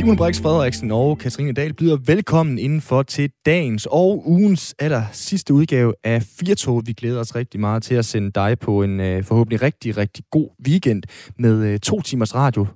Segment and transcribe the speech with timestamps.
[0.00, 5.54] Simon Brix Frederiksen og Katrine Dahl byder velkommen indenfor til dagens og ugens aller sidste
[5.54, 6.82] udgave af Firtog.
[6.86, 10.24] Vi glæder os rigtig meget til at sende dig på en uh, forhåbentlig rigtig, rigtig
[10.30, 11.02] god weekend
[11.38, 12.66] med uh, to timers radio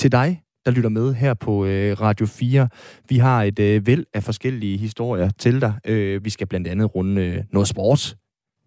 [0.00, 2.68] til dig, der lytter med her på uh, Radio 4.
[3.08, 5.74] Vi har et uh, væld af forskellige historier til dig.
[5.88, 8.16] Uh, vi skal blandt andet runde uh, noget sport,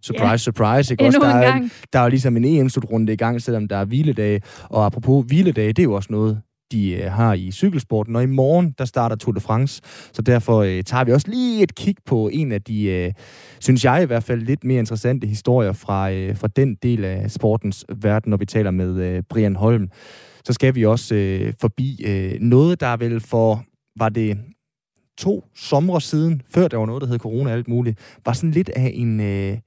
[0.02, 0.38] Surprise, ja.
[0.38, 0.94] surprise.
[0.94, 1.04] Ikke?
[1.06, 3.86] Endnu Også, der, er, der er jo ligesom en EM-slutrunde i gang, selvom der er
[3.86, 4.42] hviledage.
[4.64, 8.16] Og apropos hviledage, det er jo også noget, de øh, har i cykelsporten.
[8.16, 9.82] Og i morgen, der starter Tour de France.
[10.14, 13.14] Så derfor øh, tager vi også lige et kig på en af de, øh,
[13.60, 17.32] synes jeg i hvert fald, lidt mere interessante historier fra, øh, fra den del af
[17.32, 19.90] sportens verden, når vi taler med øh, Brian Holm.
[20.46, 23.64] Så skal vi også øh, forbi øh, noget, der er vel for,
[24.00, 24.38] var det
[25.18, 28.52] to somre siden, før der var noget, der hed corona og alt muligt, var sådan
[28.52, 29.20] lidt af en...
[29.20, 29.58] Øh,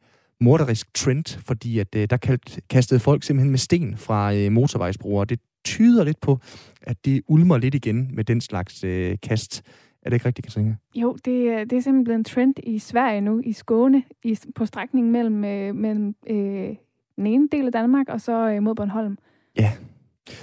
[0.40, 5.24] morderisk trend, fordi at øh, der kald- kastede folk simpelthen med sten fra øh, motorvejsbrugere.
[5.24, 6.38] Det tyder lidt på,
[6.82, 9.62] at det ulmer lidt igen med den slags øh, kast.
[10.02, 10.76] Er det ikke rigtigt, Katrine?
[10.94, 14.38] Jo, det, er- det er simpelthen blevet en trend i Sverige nu, i Skåne, i,
[14.54, 16.68] på strækningen mellem, øh, mellem øh,
[17.16, 19.18] den ene del af Danmark og så øh, mod Bornholm.
[19.58, 19.72] Ja.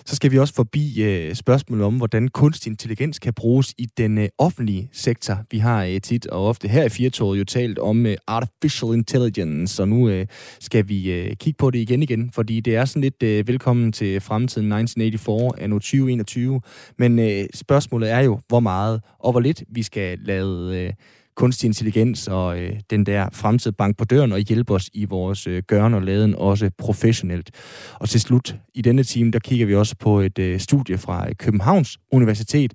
[0.06, 4.18] Så skal vi også forbi øh, spørgsmålet om, hvordan kunstig intelligens kan bruges i den
[4.18, 5.38] øh, offentlige sektor.
[5.52, 9.84] Vi har øh, tit og ofte her i Firtoget jo talt om øh, artificial intelligence,
[9.84, 10.28] og nu øh,
[10.60, 13.92] skal vi øh, kigge på det igen igen, fordi det er sådan lidt øh, velkommen
[13.92, 16.62] til fremtiden 1984 anno 2021.
[16.98, 20.94] Men øh, spørgsmålet er jo, hvor meget og hvor lidt vi skal lade øh,
[21.38, 25.48] kunstig intelligens og øh, den der fremtid bank på døren og hjælpe os i vores
[25.48, 27.52] øh, gøren og laden også professionelt.
[27.94, 31.30] Og til slut i denne time, der kigger vi også på et øh, studie fra
[31.30, 32.74] øh, Københavns Universitet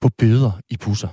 [0.00, 1.08] på bøder i busser.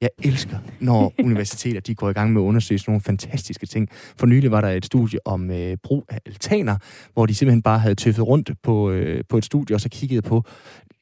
[0.00, 3.88] Jeg elsker, når universiteter de går i gang med at undersøge sådan nogle fantastiske ting.
[3.92, 6.76] For nylig var der et studie om øh, brug af altaner,
[7.12, 10.22] hvor de simpelthen bare havde tøffet rundt på, øh, på et studie, og så kiggede
[10.22, 10.44] på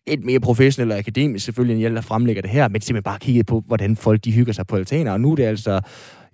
[0.06, 3.18] et mere professionelt og akademisk selvfølgelig, end jeg der fremlægger det her, men simpelthen bare
[3.18, 5.12] kiggede på, hvordan folk de hygger sig på altaner.
[5.12, 5.80] Og nu er det altså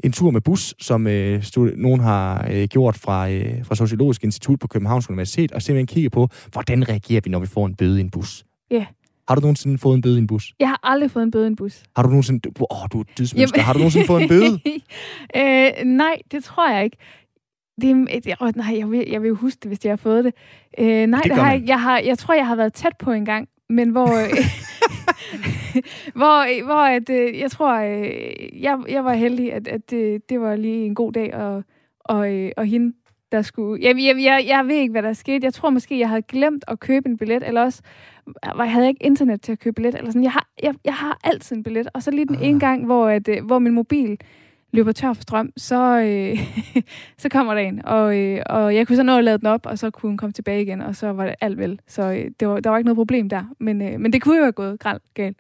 [0.05, 4.25] en tur med bus, som øh, stod, nogen har øh, gjort fra, øh, fra Sociologisk
[4.25, 7.75] Institut på Københavns Universitet, og simpelthen kigge på, hvordan reagerer vi, når vi får en
[7.75, 8.45] bøde i en bus.
[8.71, 8.87] Ja.
[9.29, 10.53] Har du nogensinde fået en bøde i en bus?
[10.61, 11.83] Jeg har aldrig fået en bøde i en bus.
[11.97, 12.49] Har du nogensinde...
[12.71, 13.61] Åh, du er et dydsmenneske.
[13.61, 14.61] Har du nogensinde fået en bøde?
[15.37, 16.97] øh, nej, det tror jeg ikke.
[17.81, 20.25] Det, er- det, åh, nej, jeg vil, jeg vil huske det, hvis jeg har fået
[20.25, 20.35] det.
[20.79, 23.13] Øh, nej, Det det, har jeg, jeg, har, jeg tror, jeg har været tæt på
[23.13, 24.09] en gang, men hvor...
[24.23, 24.29] øh,
[26.19, 30.41] hvor, hvor at, øh, jeg tror, øh, jeg, jeg var heldig, at, at det, det
[30.41, 31.65] var lige en god dag, og,
[32.01, 32.93] og, øh, og hende,
[33.33, 33.83] der skulle...
[33.87, 35.45] Jeg, jeg, jeg, jeg ved ikke, hvad der skete.
[35.45, 37.83] Jeg tror måske, jeg havde glemt at købe en billet, eller også
[38.57, 39.95] var, havde jeg ikke internet til at købe billet.
[39.95, 40.23] Eller sådan.
[40.23, 42.47] Jeg, har, jeg, jeg har altid en billet, og så lige den Ah.
[42.47, 44.17] ene gang, hvor, at, øh, hvor min mobil
[44.73, 46.39] løber tør for strøm, så, øh,
[47.23, 47.85] så kommer der en.
[47.85, 50.17] Og, øh, og jeg kunne så nå at lade den op, og så kunne hun
[50.17, 51.81] komme tilbage igen, og så var det alt vel.
[51.87, 53.43] Så øh, det var, der var ikke noget problem der.
[53.61, 54.81] Men, øh, men det kunne jo have gået
[55.15, 55.39] galt.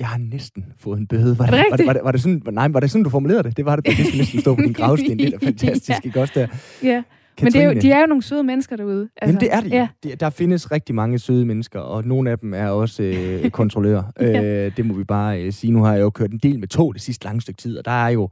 [0.00, 1.38] Jeg har næsten fået en bøde.
[1.38, 3.42] Var det var, det, var, det, var, det sådan, nej, var det sådan, du formulerede
[3.42, 3.56] det?
[3.56, 5.18] Det var det, det næsten stå på din gravsten.
[5.18, 5.94] Det er fantastisk, Ja.
[6.04, 6.46] ikke også der?
[6.82, 7.02] Ja.
[7.40, 9.08] Men det er jo, de er jo nogle søde mennesker derude.
[9.16, 9.88] Altså, Jamen det er jo.
[10.10, 10.14] Ja.
[10.14, 14.02] Der findes rigtig mange søde mennesker, og nogle af dem er også øh, kontrollører.
[14.20, 14.42] Ja.
[14.42, 15.70] øh, det må vi bare øh, sige.
[15.70, 17.84] Nu har jeg jo kørt en del med tog det sidste lange stykke tid, og
[17.84, 18.28] der er jo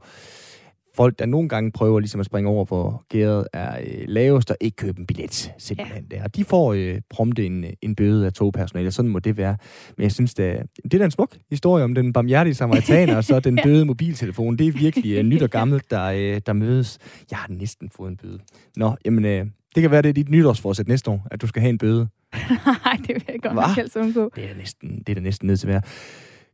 [1.01, 4.57] folk, der nogle gange prøver ligesom at springe over, hvor gæret er øh, lavest, og
[4.61, 6.05] ikke købe en billet, simpelthen.
[6.11, 6.17] Ja.
[6.17, 6.23] Der.
[6.23, 9.57] Og de får øh, prompte en, en bøde af togpersonale, sådan må det være.
[9.97, 13.15] Men jeg synes, det er, det er da en smuk historie om den barmhjertige samaritaner,
[13.15, 14.57] og så den døde mobiltelefon.
[14.57, 16.97] Det er virkelig øh, nyt og gammelt, der, øh, der mødes.
[17.31, 18.39] Jeg har næsten fået en bøde.
[18.75, 19.45] Nå, jamen, øh,
[19.75, 22.07] det kan være, det er dit nytårsforsæt næste år, at du skal have en bøde.
[22.85, 24.31] Nej, det vil jeg godt nok helst undgå.
[24.35, 25.81] Det er næsten, det er da næsten nødt til at være.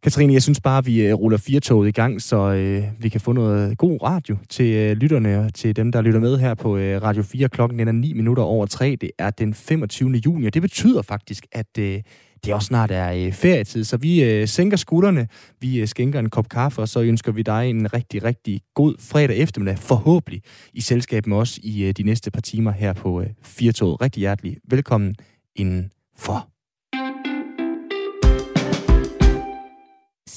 [0.08, 3.22] Katrine, jeg synes bare, at vi øh, ruller firetoget i gang, så øh, vi kan
[3.22, 6.78] få noget god radio til øh, lytterne og til dem, der lytter med her på
[6.78, 7.50] øh, Radio 4.
[7.50, 8.98] Klokken den er 9 minutter over 3.
[9.02, 10.10] Det er den 25.
[10.26, 12.02] juni, og det betyder faktisk, at øh,
[12.46, 13.84] det også snart er øh, ferietid.
[13.84, 15.28] Så vi øh, sænker skuldrene,
[15.62, 18.96] vi øh, skænker en kop kaffe, og så ønsker vi dig en rigtig, rigtig god
[19.00, 20.42] fredag eftermiddag, forhåbentlig
[20.74, 24.02] i selskab med os i øh, de næste par timer her på øh, Firtoget.
[24.02, 25.16] Rigtig hjertelig velkommen
[25.56, 26.57] indenfor.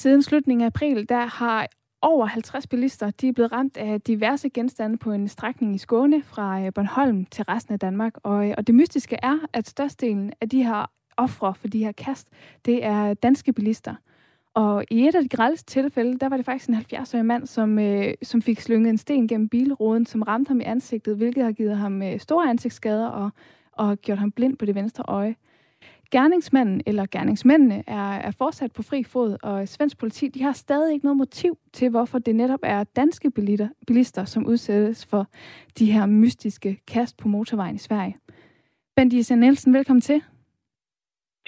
[0.01, 1.67] Siden slutningen af april, der har
[2.01, 6.23] over 50 bilister, de er blevet ramt af diverse genstande på en strækning i Skåne
[6.23, 8.13] fra øh, Bornholm til resten af Danmark.
[8.23, 11.91] Og, øh, og det mystiske er, at størstedelen af de her ofre for de her
[11.91, 12.27] kast,
[12.65, 13.95] det er danske bilister.
[14.53, 17.79] Og i et af de grælste tilfælde, der var det faktisk en 70-årig mand, som,
[17.79, 21.51] øh, som fik slynget en sten gennem bilruden, som ramte ham i ansigtet, hvilket har
[21.51, 23.29] givet ham øh, store ansigtsskader og,
[23.71, 25.35] og gjort ham blind på det venstre øje.
[26.11, 30.93] Gerningsmanden eller gerningsmændene er, er fortsat på fri fod, og svensk politi de har stadig
[30.93, 35.27] ikke noget motiv til, hvorfor det netop er danske bilister, bilister som udsættes for
[35.79, 38.17] de her mystiske kast på motorvejen i Sverige.
[38.95, 40.21] Bent Jesse Nielsen, velkommen til.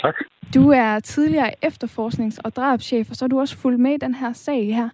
[0.01, 0.15] Tak.
[0.53, 4.15] Du er tidligere efterforsknings- og drabschef, og så er du også fulgt med i den
[4.15, 4.89] her sag her.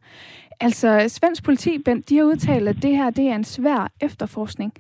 [0.59, 4.73] Altså, svensk politi, Bent, de har udtalt, at det her det er en svær efterforskning.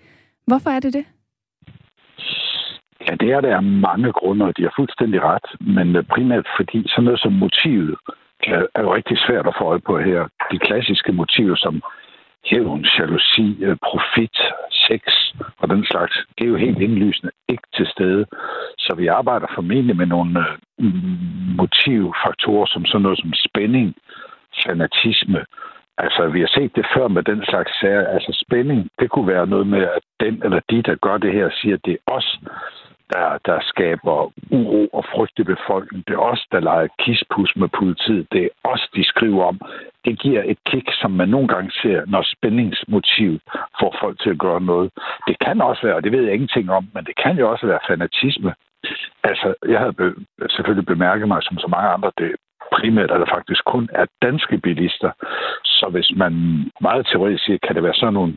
[0.45, 1.05] Hvorfor er det det?
[3.09, 5.47] Ja, det er der er mange grunde, og de har fuldstændig ret.
[5.59, 7.95] Men øh, primært fordi sådan noget som motivet
[8.75, 10.27] er jo rigtig svært at få øje på her.
[10.51, 11.81] De klassiske motiver som
[12.45, 14.37] hævn, jalousi, øh, profit,
[14.71, 15.01] sex
[15.57, 18.25] og den slags, det er jo helt indlysende ikke til stede.
[18.77, 20.93] Så vi arbejder formentlig med nogle øh,
[21.57, 23.95] motivfaktorer som sådan noget som spænding,
[24.65, 25.45] fanatisme.
[25.97, 28.07] Altså, vi har set det før med den slags sager.
[28.07, 31.49] Altså, spænding, det kunne være noget med, at den eller de, der gør det her,
[31.61, 32.39] siger, at det er os,
[33.13, 36.03] der, der skaber uro og frygt i befolkningen.
[36.07, 38.27] Det er os, der leger kispus med politiet.
[38.31, 39.59] Det er os, de skriver om.
[40.05, 43.39] Det giver et kick, som man nogle gange ser, når spændingsmotiv
[43.79, 44.91] får folk til at gøre noget.
[45.27, 47.65] Det kan også være, og det ved jeg ingenting om, men det kan jo også
[47.67, 48.53] være fanatisme.
[49.23, 50.15] Altså, jeg havde be-
[50.49, 52.35] selvfølgelig bemærket mig, som så mange andre, det
[52.77, 55.11] primært, eller faktisk kun er danske bilister.
[55.63, 56.33] Så hvis man
[56.81, 58.33] meget teoretisk siger, kan det være sådan nogle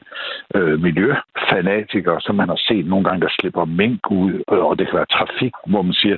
[0.55, 4.87] øh, miljøfanatikere, som man har set nogle gange, der slipper mink ud, øh, og det
[4.87, 6.17] kan være trafik, hvor man siger,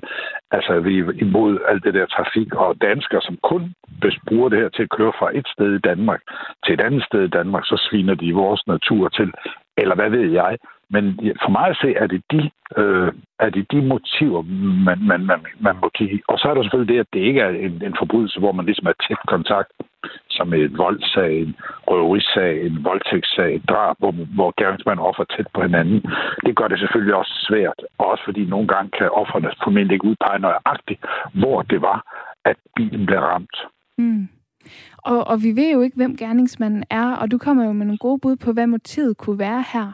[0.50, 3.74] altså vi er imod alt det der trafik, og danskere, som kun
[4.28, 6.20] bruger det her til at køre fra et sted i Danmark
[6.64, 9.32] til et andet sted i Danmark, så sviner de vores natur til,
[9.76, 10.58] eller hvad ved jeg.
[10.90, 11.04] Men
[11.42, 14.42] for mig at se, er det de, øh, er det de motiver,
[14.86, 16.20] man, man, man, man må kigge i.
[16.28, 18.66] Og så er der selvfølgelig det, at det ikke er en, en forbrydelse, hvor man
[18.66, 19.72] ligesom er tæt kontakt,
[20.30, 21.56] som et voldsag, en
[21.90, 26.00] røverisag, en voldtægtssag, et drab, hvor, hvor gerningsmand og offer tæt på hinanden.
[26.46, 30.38] Det gør det selvfølgelig også svært, også fordi nogle gange kan offerne formentlig ikke udpege
[30.38, 31.00] nøjagtigt,
[31.34, 31.98] hvor det var,
[32.44, 33.56] at bilen blev ramt.
[33.98, 34.28] Mm.
[34.98, 37.98] Og, og vi ved jo ikke, hvem gerningsmanden er, og du kommer jo med nogle
[37.98, 39.92] gode bud på, hvad motivet kunne være her.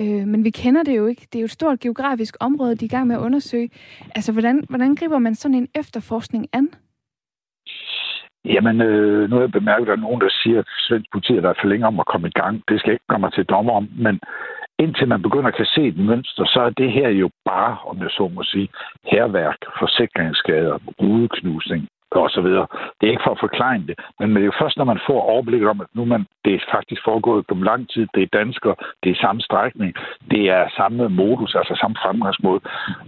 [0.00, 1.22] Øh, men vi kender det jo ikke.
[1.32, 3.70] Det er jo et stort geografisk område, de er i gang med at undersøge.
[4.14, 6.68] Altså, hvordan, hvordan griber man sådan en efterforskning an?
[8.44, 11.32] Jamen, øh, nu har jeg bemærket, at der er nogen, der siger, at svensk politi
[11.36, 12.62] er der for længe om at komme i gang.
[12.68, 14.20] Det skal ikke komme til dommer om, men
[14.78, 17.98] indtil man begynder at kan se et mønster, så er det her jo bare, om
[17.98, 18.68] jeg så må sige,
[19.04, 21.88] herværk, forsikringsskader, rudeknusning,
[22.18, 22.66] og så videre.
[23.00, 25.20] Det er ikke for at forklare det, men det er jo først, når man får
[25.32, 28.74] overblik om, at nu man, det er faktisk foregået på lang tid, det er dansker,
[29.02, 29.94] det er samme strækning,
[30.30, 32.60] det er samme modus, altså samme fremgangsmåde.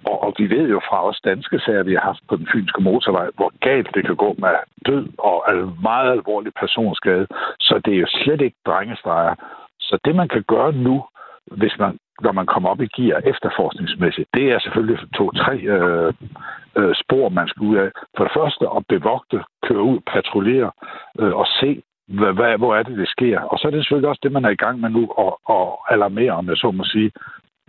[0.05, 2.83] Og, og vi ved jo fra os danske sager, vi har haft på den fynske
[2.83, 4.55] motorvej, hvor galt det kan gå med
[4.87, 5.45] død og
[5.83, 7.27] meget alvorlig personskade.
[7.61, 9.35] Så det er jo slet ikke drengestreger.
[9.81, 11.05] Så det, man kan gøre nu,
[11.47, 16.13] hvis man, når man kommer op i gear efterforskningsmæssigt, det er selvfølgelig to-tre øh,
[16.77, 17.91] øh, spor, man skal ud af.
[18.17, 20.71] For det første at bevogte, køre ud, patruljere
[21.21, 23.41] øh, og se, hvad, hvad, hvor er det, det sker.
[23.41, 25.69] Og så er det selvfølgelig også det, man er i gang med nu, at, at
[25.95, 27.11] alarmere, om jeg så må sige,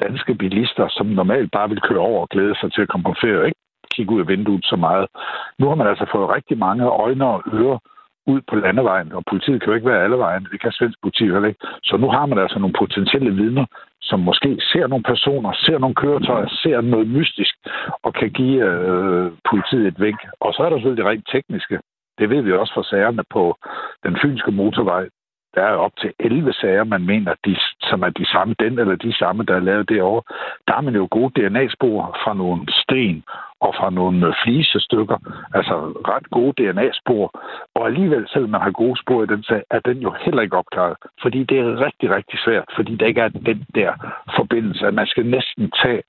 [0.02, 3.16] danske bilister, som normalt bare vil køre over og glæde sig til at komme på
[3.22, 3.60] ferie, ikke
[3.96, 5.08] kigge ud af vinduet så meget.
[5.60, 7.80] Nu har man altså fået rigtig mange øjne og ører
[8.34, 10.48] ud på landevejen, og politiet kan jo ikke være alle vejen.
[10.52, 11.66] Det kan svensk politi heller ikke.
[11.84, 13.66] Så nu har man altså nogle potentielle vidner,
[14.02, 17.56] som måske ser nogle personer, ser nogle køretøjer, ser noget mystisk,
[18.04, 20.20] og kan give øh, politiet et vink.
[20.40, 21.80] Og så er der selvfølgelig det rent tekniske.
[22.20, 23.56] Det ved vi også fra sagerne på
[24.06, 25.06] den fynske motorvej.
[25.56, 27.58] Der er op til 11 sager, man mener, de,
[27.90, 30.24] som er de samme, den eller de samme, der er lavet derovre.
[30.68, 33.24] Der har man jo gode DNA-spor fra nogle sten
[33.62, 35.18] og fra nogle øh, flisestykker,
[35.54, 35.76] altså
[36.12, 37.26] ret gode DNA-spor.
[37.76, 40.58] Og alligevel, selvom man har gode spor i den sag, er den jo heller ikke
[40.58, 40.98] opklaret.
[41.22, 43.92] Fordi det er rigtig, rigtig svært, fordi der ikke er den der
[44.36, 46.02] forbindelse, at man skal næsten tage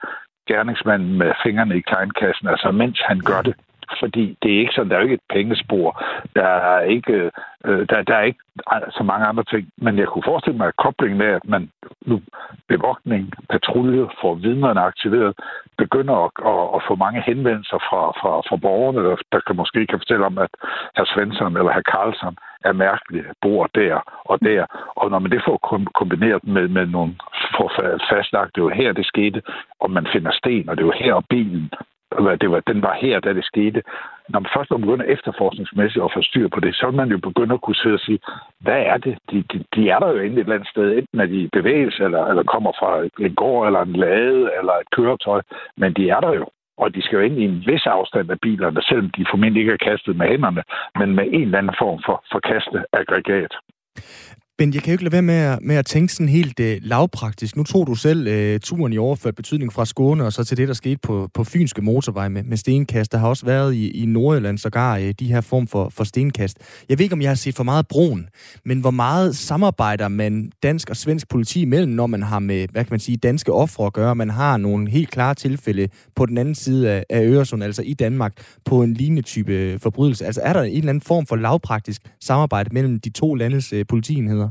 [0.49, 3.55] gerningsmanden med fingrene i kleinkassen, altså mens han gør det
[4.01, 6.03] fordi det er ikke sådan, der er jo ikke et pengespor.
[6.37, 7.31] Der er ikke,
[7.65, 8.45] øh, der, der er ikke
[8.91, 9.69] så mange andre ting.
[9.77, 11.71] Men jeg kunne forestille mig, at koblingen af, at man
[12.01, 12.21] nu
[12.69, 15.35] bevogtning, patrulje, får vidnerne aktiveret,
[15.79, 19.87] begynder at, at, at få mange henvendelser fra, fra, fra borgerne, der, der kan måske
[19.87, 20.53] kan fortælle om, at
[20.97, 23.95] herr Svensson eller herr Carlsson er mærkeligt, bor der
[24.25, 24.63] og der.
[24.97, 25.57] Og når man det får
[26.01, 27.13] kombineret med, med nogle
[27.57, 27.69] får
[28.11, 29.43] fastlagt, det var her, det skete,
[29.81, 31.71] og man finder sten, og det er jo her, og bilen
[32.41, 33.83] det var, den var her, da det skete.
[34.29, 37.55] Når man først begynder efterforskningsmæssigt at få styr på det, så vil man jo begynde
[37.55, 38.21] at kunne sidde og sige,
[38.61, 39.19] hvad er det?
[39.31, 41.49] De, de, de er der jo inde et eller andet sted, enten er de i
[41.53, 45.41] bevægelse, eller, eller kommer fra en gård, eller en lade, eller et køretøj,
[45.77, 46.47] men de er der jo.
[46.79, 49.73] Og de skal jo ind i en vis afstand af bilerne, selvom de formentlig ikke
[49.73, 50.63] er kastet med hænderne,
[50.99, 53.55] men med en eller anden form for, for kasteaggregat.
[54.61, 56.79] Men jeg kan jo ikke lade være med at, med at tænke sådan helt øh,
[56.83, 57.57] lavpraktisk.
[57.57, 60.69] Nu tog du selv øh, turen i overført betydning fra Skåne og så til det,
[60.69, 63.13] der skete på, på Fynske Motorvej med, med stenkast.
[63.13, 66.59] Der har også været i, i Nordjylland sågar øh, de her form for, for stenkast.
[66.89, 68.29] Jeg ved ikke, om jeg har set for meget broen,
[68.65, 72.85] men hvor meget samarbejder man dansk og svensk politi imellem, når man har med, hvad
[72.85, 74.15] kan man sige, danske ofre at gøre.
[74.15, 77.95] Man har nogle helt klare tilfælde på den anden side af, af Øresund, altså i
[77.95, 78.33] Danmark,
[78.65, 80.27] på en lignende type øh, forbrydelse.
[80.27, 83.87] Altså er der en eller anden form for lavpraktisk samarbejde mellem de to landes øh,
[83.89, 84.50] politienheder?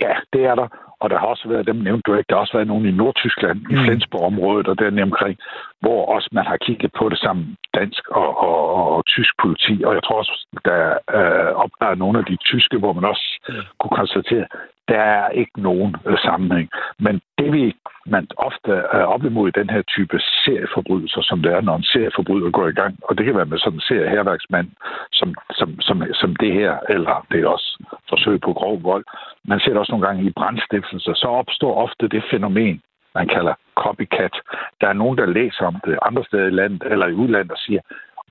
[0.00, 0.68] Ja, det er der.
[1.00, 2.90] Og der har også været, dem nævnt du ikke, der har også været nogen i
[2.90, 3.74] Nordtyskland, mm.
[3.74, 5.38] i Flensborg-området og der omkring,
[5.80, 9.82] hvor også man har kigget på det sammen, dansk og, og, og tysk politi.
[9.86, 10.82] Og jeg tror også, der
[11.18, 13.54] øh, opdager nogle af de tyske, hvor man også mm.
[13.80, 14.46] kunne konstatere,
[14.90, 16.68] der er ikke nogen øh, sammenhæng.
[16.98, 17.74] Men det vi
[18.06, 21.90] man ofte er op imod i den her type serieforbrydelser, som det er, når en
[21.92, 24.68] serieforbryder går i gang, og det kan være med sådan en serieherværksmand,
[25.12, 27.70] som, som, som, som det her, eller det er også
[28.08, 29.04] forsøg på grov vold.
[29.44, 32.82] Man ser det også nogle gange i brandstiftelser, så opstår ofte det fænomen,
[33.14, 34.34] man kalder copycat.
[34.80, 37.58] Der er nogen, der læser om det andre steder i landet eller i udlandet og
[37.58, 37.80] siger,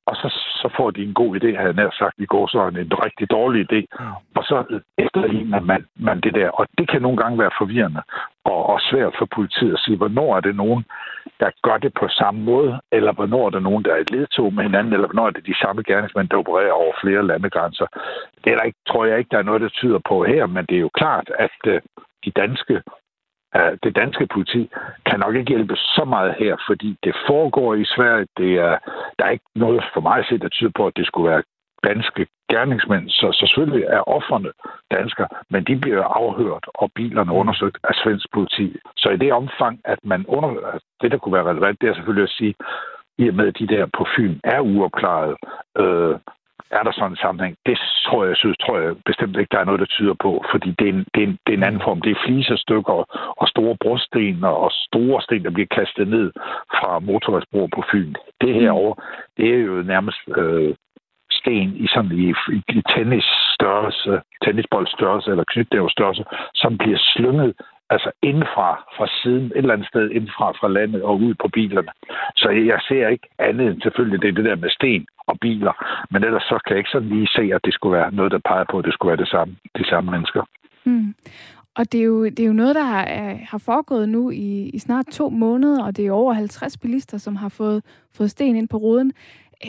[0.09, 0.27] og så,
[0.61, 2.93] så får de en god idé, har jeg nær sagt, i går så en, en
[3.05, 3.79] rigtig dårlig idé,
[4.35, 6.49] og så efterligner man, man det der.
[6.49, 8.01] Og det kan nogle gange være forvirrende
[8.45, 10.83] og, og svært for politiet at sige, hvornår er det nogen,
[11.39, 14.53] der gør det på samme måde, eller hvornår er det nogen, der er et ledtog
[14.53, 17.87] med hinanden, eller hvornår er det de samme gerningsmænd, der opererer over flere landegrænser.
[18.43, 20.65] Det er der ikke, tror jeg ikke, der er noget, der tyder på her, men
[20.69, 21.81] det er jo klart, at øh,
[22.25, 22.81] de danske
[23.83, 24.69] det danske politi
[25.05, 28.27] kan nok ikke hjælpe så meget her, fordi det foregår i Sverige.
[28.37, 28.77] Det er,
[29.19, 31.43] der er ikke noget for mig at se, der tyder på, at det skulle være
[31.83, 34.51] danske gerningsmænd, så, så selvfølgelig er offerne
[34.91, 38.75] danskere, men de bliver afhørt, og bilerne undersøgt af svensk politi.
[38.97, 40.79] Så i det omfang, at man under...
[41.01, 42.55] Det, der kunne være relevant, det er selvfølgelig at sige,
[43.17, 45.35] i og med, at de der på Fyn er uopklaret,
[45.77, 46.15] øh,
[46.71, 47.55] er der sådan en sammenhæng?
[47.65, 50.69] Det tror jeg, synes, tror jeg bestemt ikke, der er noget, der tyder på, fordi
[50.79, 52.01] det er en, det er en, det er en anden form.
[52.01, 52.97] Det er fliserstykker
[53.41, 56.31] og store broststen og store sten, der bliver kastet ned
[56.77, 58.13] fra motorvejsbroer på Fyn.
[58.41, 58.95] Det herovre,
[59.37, 60.75] det er jo nærmest øh,
[61.31, 66.23] sten i sådan i, i, i tennisstørrelse, tennisboldstørrelse eller knytdævstørrelse,
[66.55, 67.53] som bliver slynget
[67.89, 71.91] altså indfra, fra siden, et eller andet sted indfra fra landet og ud på bilerne.
[72.35, 75.73] Så jeg ser ikke andet end selvfølgelig det, det der med sten og biler.
[76.11, 78.47] Men ellers så kan jeg ikke sådan lige se, at det skulle være noget, der
[78.49, 80.43] peger på, at det skulle være det samme, de samme mennesker.
[80.85, 81.15] Mm.
[81.77, 83.05] Og det er, jo, det er jo noget, der har,
[83.51, 87.35] har foregået nu i, i snart to måneder, og det er over 50 bilister, som
[87.35, 87.83] har fået,
[88.17, 89.13] fået sten ind på ruden.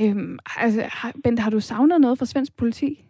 [0.03, 3.05] Øhm, altså, har, Bent, har du savnet noget fra svensk politi?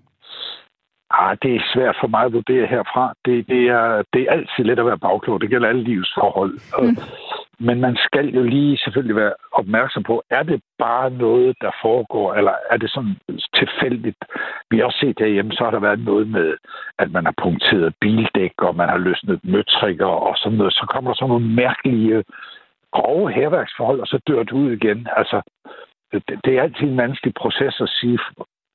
[1.11, 3.15] Ah, det er svært for mig at vurdere herfra.
[3.25, 5.41] Det, det, er, det er altid let at være bagklog.
[5.41, 6.53] Det gælder alle livs forhold.
[6.83, 6.97] Mm.
[7.67, 12.35] Men man skal jo lige selvfølgelig være opmærksom på, er det bare noget, der foregår,
[12.35, 13.17] eller er det sådan
[13.55, 14.25] tilfældigt?
[14.71, 16.57] Vi har også set derhjemme, så har der været noget med,
[16.99, 20.73] at man har punkteret bildæk, og man har løsnet møtrikker og sådan noget.
[20.73, 22.25] Så kommer der sådan nogle mærkelige,
[22.93, 25.09] grove herværksforhold, og så dør det ud igen.
[25.17, 25.43] Altså,
[26.13, 28.19] det, det er altid en vanskelig proces at sige,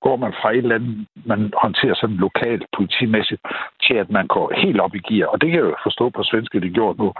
[0.06, 3.42] går man fra et eller andet, man håndterer sådan lokalt politimæssigt,
[3.86, 5.28] til at man går helt op i gear.
[5.28, 7.14] Og det kan jeg jo forstå på svenske, det gjort nu.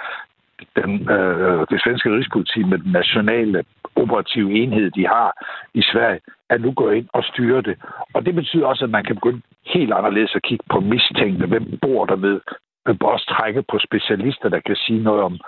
[0.80, 3.64] Den, øh, det svenske rigspoliti med den nationale
[3.96, 5.30] operative enhed, de har
[5.74, 7.76] i Sverige, er nu gået ind og styrer det.
[8.14, 11.48] Og det betyder også, at man kan begynde helt anderledes at kigge på mistænkte.
[11.48, 12.40] Hvem bor der med?
[12.86, 15.40] Man også trække på specialister, der kan sige noget om,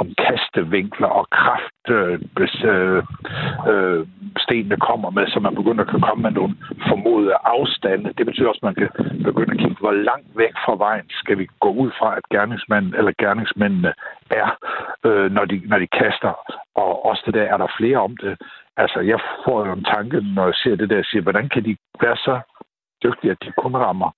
[0.00, 3.02] om kastevinkler og kraft, øh, hvis øh,
[3.70, 4.06] øh,
[4.38, 6.54] stenene kommer med, så man begynder at komme med nogle
[6.88, 8.12] formodede afstande.
[8.18, 8.88] Det betyder også, at man kan
[9.24, 12.94] begynde at kigge, hvor langt væk fra vejen skal vi gå ud fra, at gerningsmanden
[12.94, 13.92] eller gerningsmændene
[14.30, 14.48] er,
[15.06, 16.32] øh, når, de, når de kaster.
[16.74, 18.34] Og også det der, er der flere om det.
[18.76, 21.76] Altså, jeg får jo en tanke, når jeg ser det der, siger, hvordan kan de
[22.02, 22.40] være så
[23.04, 24.10] dygtige, at de kun rammer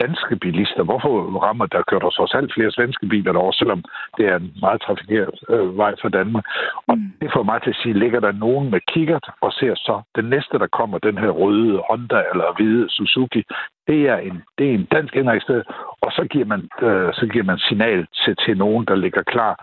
[0.00, 0.82] danske bilister.
[0.82, 1.12] Hvorfor
[1.46, 3.84] rammer der kører der så alt flere svenske biler derovre, selvom
[4.16, 6.44] det er en meget trafikeret øh, vej for Danmark?
[6.86, 7.12] Og mm.
[7.20, 10.24] det får mig til at sige, ligger der nogen med kikkert og ser så den
[10.24, 13.42] næste, der kommer, den her røde Honda eller hvide Suzuki,
[13.86, 15.62] det er en, det er en dansk indrejsted,
[16.00, 19.54] og så giver man, øh, så giver man signal til, til nogen, der ligger klar.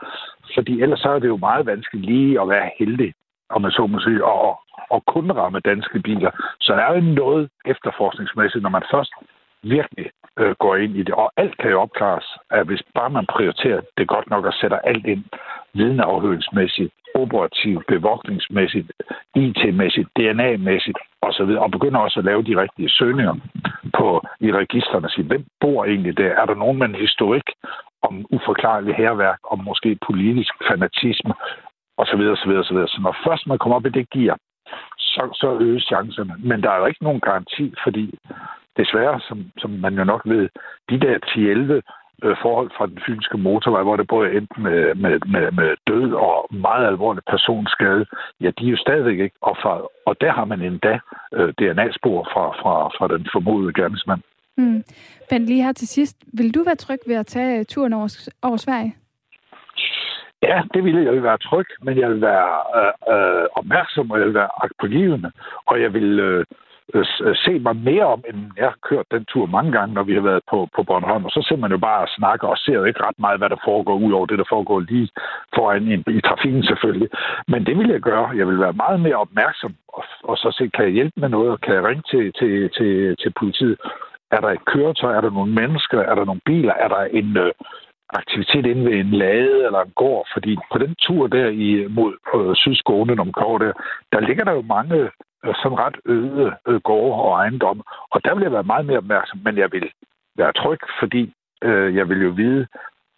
[0.55, 3.13] Fordi ellers så er det jo meget vanskeligt lige at være heldig,
[3.49, 4.59] om man så må sige, og,
[4.89, 6.31] og kun ramme danske biler.
[6.59, 9.13] Så der er jo noget efterforskningsmæssigt, når man først
[9.63, 11.13] virkelig øh, går ind i det.
[11.13, 14.79] Og alt kan jo opklares, at hvis bare man prioriterer det godt nok og sætter
[14.79, 15.23] alt ind,
[15.73, 18.91] vidneafhøringsmæssigt, operativt, bevogtningsmæssigt,
[19.35, 23.35] IT-mæssigt, DNA-mæssigt osv., og begynder også at lave de rigtige søgninger
[23.97, 26.31] på, i registerne og sige, hvem bor egentlig der?
[26.41, 27.47] Er der nogen med en historik
[28.01, 31.33] om uforklarlig herværk, om måske politisk fanatisme,
[31.97, 32.21] osv.
[32.35, 32.77] osv., osv.
[32.93, 34.37] Så når først man kommer op i det gear,
[34.97, 36.35] så, så øges chancerne.
[36.39, 38.13] Men der er jo ikke nogen garanti, fordi
[38.77, 40.49] desværre, som, som man jo nok ved,
[40.89, 41.81] de der 10-11
[42.23, 46.13] øh, forhold fra den fynske motorvej, hvor det både endte med, med, med, med død
[46.13, 48.05] og meget alvorlig personskade,
[48.41, 49.85] ja, de er jo stadigvæk ikke opfaret.
[50.05, 50.99] Og der har man endda
[51.33, 54.21] øh, DNA-spor fra, fra, fra den formodede gerningsmand.
[54.57, 54.83] Mm.
[55.31, 58.57] Men lige her til sidst, vil du være tryg ved at tage turen over, over
[58.57, 58.95] Sverige?
[60.43, 64.19] Ja, det ville jeg vil være tryg, men jeg vil være øh, øh, opmærksom, og
[64.19, 65.31] jeg vil være agtpågivende,
[65.65, 66.45] og jeg vil øh,
[66.93, 70.03] Øh, øh, se mig mere om, end jeg har kørt den tur mange gange, når
[70.03, 71.25] vi har været på, på Bornholm.
[71.25, 73.49] Og så ser man jo bare og snakker og ser jo ikke ret meget, hvad
[73.49, 75.09] der foregår, ud over det, der foregår lige
[75.55, 77.09] foran i, i trafikken selvfølgelig.
[77.47, 78.27] Men det vil jeg gøre.
[78.39, 81.61] Jeg vil være meget mere opmærksom, og, og så se, kan jeg hjælpe med noget,
[81.61, 83.77] kan jeg ringe til, til, til, til politiet.
[84.31, 85.15] Er der et køretøj?
[85.15, 85.99] Er der nogle mennesker?
[85.99, 86.73] Er der nogle biler?
[86.73, 87.51] Er der en, øh,
[88.09, 92.13] aktivitet inde ved en lade eller en gård, fordi på den tur der i, mod
[92.35, 93.33] øh, Sydskåne, når man
[93.67, 93.73] der,
[94.13, 95.09] der ligger der jo mange
[95.45, 97.81] Øh, som ret øde øh, gårde og ejendom.
[98.11, 99.91] og der vil jeg være meget mere opmærksom, men jeg vil
[100.37, 102.67] være tryg, fordi øh, jeg vil jo vide,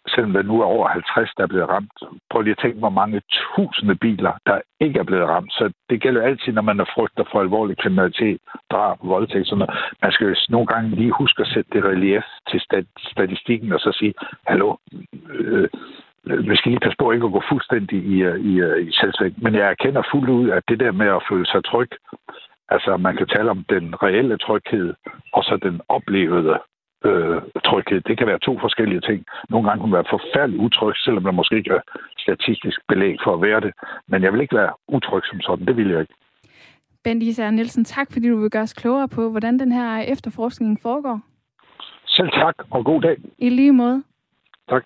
[0.08, 1.92] selvom der nu er over 50, der er blevet ramt.
[2.30, 5.52] Prøv lige at tænke, hvor mange tusinde biler, der ikke er blevet ramt.
[5.52, 8.38] Så det gælder altid, når man er frygter for alvorlig kriminalitet,
[8.70, 9.74] drab, voldtægt, sådan noget.
[10.02, 12.60] Man skal jo nogle gange lige huske at sætte det relief til
[13.12, 14.14] statistikken, og så sige,
[14.46, 14.76] hallo,
[15.30, 15.68] øh,
[16.24, 18.16] vi skal lige passe på ikke at gå fuldstændig i,
[18.50, 18.54] i,
[18.88, 19.34] i selvsving.
[19.44, 21.90] Men jeg erkender fuldt ud, at det der med at føle sig tryg,
[22.68, 24.94] altså man kan tale om den reelle tryghed,
[25.32, 26.58] og så den oplevede
[27.04, 28.00] øh, tryghed.
[28.00, 29.24] Det kan være to forskellige ting.
[29.50, 31.82] Nogle gange kan man være forfærdeligt utryg, selvom der måske ikke er
[32.18, 33.72] statistisk belæg for at være det.
[34.08, 35.66] Men jeg vil ikke være utryg som sådan.
[35.66, 36.14] Det vil jeg ikke.
[37.04, 40.78] Bent Især Nielsen, tak fordi du vil gøre os klogere på, hvordan den her efterforskning
[40.82, 41.20] foregår.
[42.06, 43.16] Selv tak, og god dag.
[43.38, 44.02] I lige måde.
[44.68, 44.84] Tak.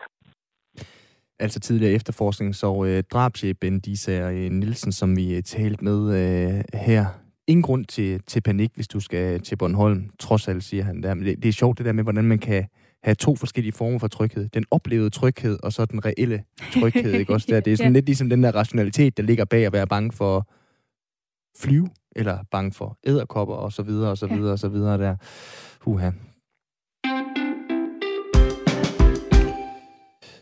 [1.38, 6.64] Altså tidligere efterforskning, så øh, drabschef Bent Især Nielsen, som vi øh, talte med øh,
[6.74, 7.06] her
[7.46, 11.14] ingen grund til, til panik, hvis du skal til Bornholm, trods alt, siger han der.
[11.14, 12.66] Men det, det er sjovt det der med, hvordan man kan
[13.02, 14.48] have to forskellige former for tryghed.
[14.48, 17.60] Den oplevede tryghed, og så den reelle tryghed, ikke også der?
[17.60, 17.96] Det er sådan ja.
[17.98, 20.48] lidt ligesom den der rationalitet, der ligger bag at være bange for
[21.58, 24.52] flyve, eller bange for æderkopper, og så videre, og så videre, ja.
[24.52, 25.16] og så videre der.
[25.80, 26.10] Huha.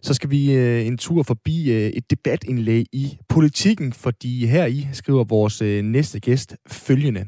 [0.06, 4.86] Så skal vi øh, en tur forbi øh, et debatindlæg i politikken, fordi her i
[4.92, 7.24] skriver vores øh, næste gæst følgende.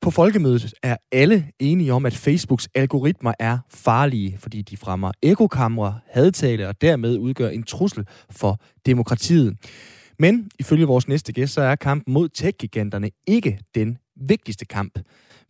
[0.00, 6.00] På folkemødet er alle enige om, at Facebooks algoritmer er farlige, fordi de fremmer ekokamre,
[6.10, 8.06] hadtale og dermed udgør en trussel
[8.40, 9.56] for demokratiet.
[10.18, 14.98] Men ifølge vores næste gæst, så er kampen mod tech-giganterne ikke den vigtigste kamp.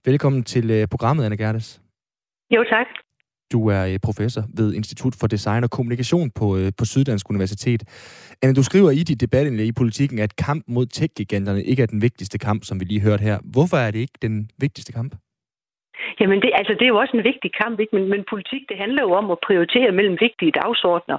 [0.05, 1.81] Velkommen til øh, programmet, Anne Gerdes.
[2.51, 3.08] Jo, tak.
[3.53, 7.83] Du er øh, professor ved Institut for Design og Kommunikation på, øh, på Syddansk Universitet.
[8.43, 12.03] Anne, du skriver i dit debatindlæg i politikken, at kamp mod tech-giganterne ikke er den
[12.03, 13.39] vigtigste kamp, som vi lige hørte her.
[13.55, 15.15] Hvorfor er det ikke den vigtigste kamp?
[16.21, 17.97] Jamen, det, altså, det er jo også en vigtig kamp, ikke?
[17.97, 21.19] Men, men politik, det handler jo om at prioritere mellem vigtige dagsordner.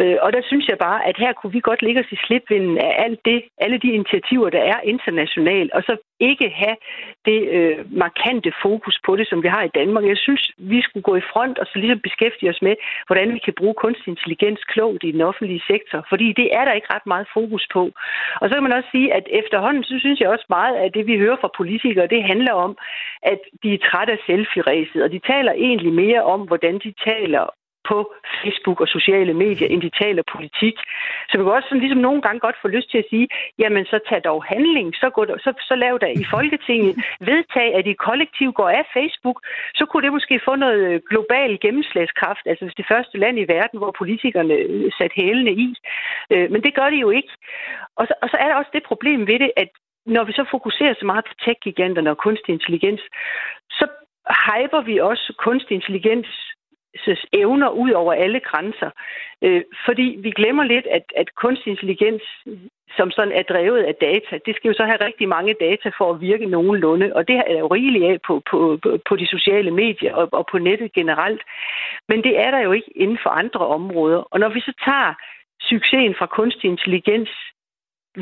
[0.00, 2.78] Øh, og der synes jeg bare, at her kunne vi godt ligge os i slipvinden
[2.78, 6.76] af alt det, alle de initiativer, der er internationalt, og så ikke have
[7.24, 10.04] det øh, markante fokus på det, som vi har i Danmark.
[10.04, 12.74] Jeg synes, vi skulle gå i front og så ligesom beskæftige os med,
[13.06, 16.72] hvordan vi kan bruge kunstig intelligens klogt i den offentlige sektor, fordi det er der
[16.72, 17.82] ikke ret meget fokus på.
[18.40, 21.06] Og så kan man også sige, at efterhånden, så synes jeg også meget, at det,
[21.06, 22.78] vi hører fra politikere, det handler om,
[23.22, 27.44] at de er trætte af selfie-ræset, og de taler egentlig mere om, hvordan de taler
[27.88, 30.76] på Facebook og sociale medier, end de taler politik.
[31.28, 33.84] Så vi kan også sådan, ligesom nogle gange godt få lyst til at sige, jamen
[33.84, 36.94] så tag dog handling, så, gå der, så, så lav der i Folketinget
[37.30, 39.38] vedtag, at de kollektiv går af Facebook,
[39.74, 43.78] så kunne det måske få noget global gennemslagskraft, altså hvis det første land i verden,
[43.78, 44.54] hvor politikerne
[44.98, 45.68] satte hælene i.
[46.32, 47.32] Øh, men det gør de jo ikke.
[47.96, 49.68] Og så, og så er der også det problem ved det, at
[50.06, 53.00] når vi så fokuserer så meget på tech-giganterne og kunstig intelligens,
[53.70, 53.86] så
[54.46, 56.47] hyper vi også kunstig intelligens
[57.32, 58.90] evner ud over alle grænser.
[59.42, 62.22] Øh, fordi vi glemmer lidt, at, at kunstig intelligens,
[62.96, 66.12] som sådan er drevet af data, det skal jo så have rigtig mange data for
[66.12, 69.70] at virke nogenlunde, og det er der jo rigeligt af på, på, på de sociale
[69.70, 71.42] medier og, og på nettet generelt.
[72.08, 74.18] Men det er der jo ikke inden for andre områder.
[74.32, 75.14] Og når vi så tager
[75.60, 77.30] succesen fra kunstig intelligens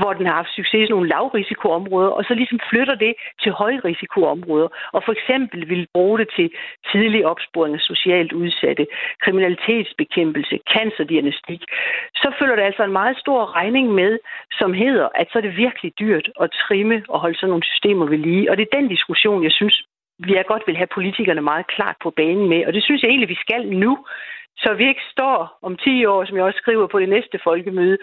[0.00, 4.68] hvor den har haft succes i nogle lavrisikoområder, og så ligesom flytter det til højrisikoområder,
[4.92, 6.50] og for eksempel vil bruge det til
[6.92, 8.86] tidlig opsporing af socialt udsatte,
[9.24, 11.62] kriminalitetsbekæmpelse, cancerdiagnostik,
[12.14, 14.18] så følger der altså en meget stor regning med,
[14.58, 18.06] som hedder, at så er det virkelig dyrt at trimme og holde sådan nogle systemer
[18.06, 18.50] ved lige.
[18.50, 19.82] Og det er den diskussion, jeg synes,
[20.18, 23.08] vi er godt vil have politikerne meget klart på banen med, og det synes jeg
[23.08, 23.98] egentlig, vi skal nu
[24.58, 27.98] så vi ikke står om 10 år, som jeg også skriver på det næste folkemøde,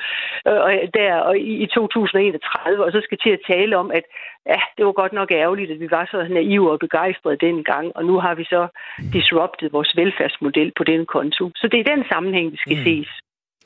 [0.47, 4.05] øh, der og i, i 2031, og så skal til at tale om, at
[4.45, 8.05] ja, det var godt nok ærgerligt, at vi var så naive og begejstrede dengang, og
[8.05, 8.67] nu har vi så
[9.13, 11.51] disruptet vores velfærdsmodel på den konto.
[11.55, 12.83] Så det er den sammenhæng, det skal mm.
[12.83, 13.09] ses.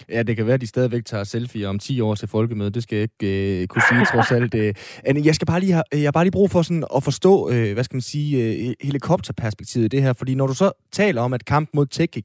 [0.09, 2.75] Ja, det kan være, at de stadigvæk tager selfie om 10 år til folkemødet.
[2.75, 4.55] Det skal jeg ikke øh, kunne sige, trods alt.
[4.55, 4.73] Øh.
[5.05, 7.49] Anne, jeg skal bare lige have, jeg har bare lige brug for sådan at forstå,
[7.51, 10.13] øh, hvad skal man sige, øh, helikopterperspektivet i det her.
[10.13, 12.17] Fordi når du så taler om, at kamp mod tech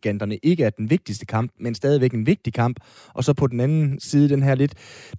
[0.42, 2.76] ikke er den vigtigste kamp, men stadigvæk en vigtig kamp,
[3.14, 4.74] og så på den anden side den her lidt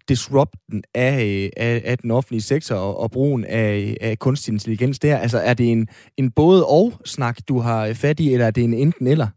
[0.09, 4.99] disrupten af, øh, af, af den offentlige sektor og, og brugen af, af kunstig intelligens
[4.99, 5.87] der, altså er det en,
[6.17, 9.27] en både-og-snak, du har fat i, eller er det en enten-eller?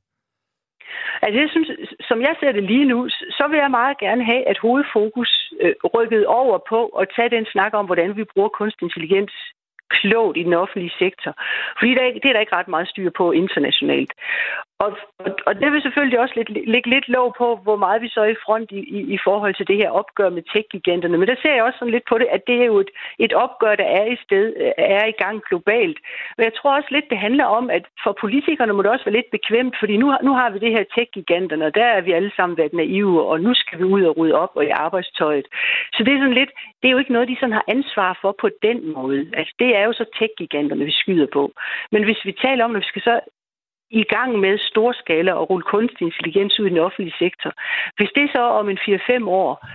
[1.22, 1.70] Altså, jeg synes,
[2.08, 5.74] som jeg ser det lige nu, så vil jeg meget gerne have, at hovedfokus øh,
[5.94, 9.32] rykket over på at tage den snak om, hvordan vi bruger kunstig intelligens
[9.88, 11.32] klogt i den offentlige sektor.
[11.78, 14.12] Fordi der, det er der ikke ret meget styr på internationalt.
[14.84, 14.90] Og,
[15.24, 18.20] og, og det vil selvfølgelig også lidt, ligge lidt lov på, hvor meget vi så
[18.20, 21.18] er i front i, i, i forhold til det her opgør med tech-giganterne.
[21.18, 23.32] Men der ser jeg også sådan lidt på det, at det er jo et, et
[23.32, 24.44] opgør, der er i sted,
[24.78, 25.98] er i gang globalt.
[26.36, 29.18] Men jeg tror også lidt, det handler om, at for politikerne må det også være
[29.18, 32.32] lidt bekvemt, fordi nu, nu har vi det her tech-giganterne, og der er vi alle
[32.36, 35.46] sammen været naive, og nu skal vi ud og rydde op og i arbejdstøjet.
[35.94, 38.34] Så det er sådan lidt, det er jo ikke noget, de sådan har ansvar for
[38.40, 39.30] på den måde.
[39.38, 41.52] Altså det er jo så tech-giganterne, vi skyder på.
[41.92, 43.20] Men hvis vi taler om, at vi skal så
[43.90, 47.52] i gang med storskala og rulle kunstig intelligens ud i den offentlige sektor.
[47.96, 49.66] Hvis det så om en 4-5 år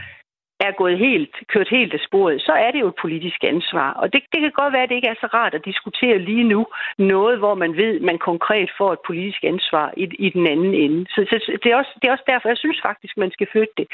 [0.68, 3.94] er gået helt, kørt helt af sporet, så er det jo et politisk ansvar.
[3.94, 6.44] Og det, det kan godt være, at det ikke er så rart at diskutere lige
[6.44, 10.48] nu noget, hvor man ved, at man konkret får et politisk ansvar i, i den
[10.48, 11.06] anden ende.
[11.10, 13.74] Så, så det, er også, det er også derfor, jeg synes faktisk, man skal flytte
[13.78, 13.88] det.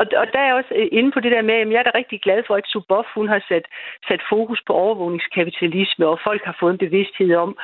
[0.00, 1.92] Og, og der er også øh, inde på det der med, at jeg er da
[1.94, 3.66] rigtig glad for, at Suboff hun har sat,
[4.08, 7.56] sat fokus på overvågningskapitalisme, og folk har fået en bevidsthed om,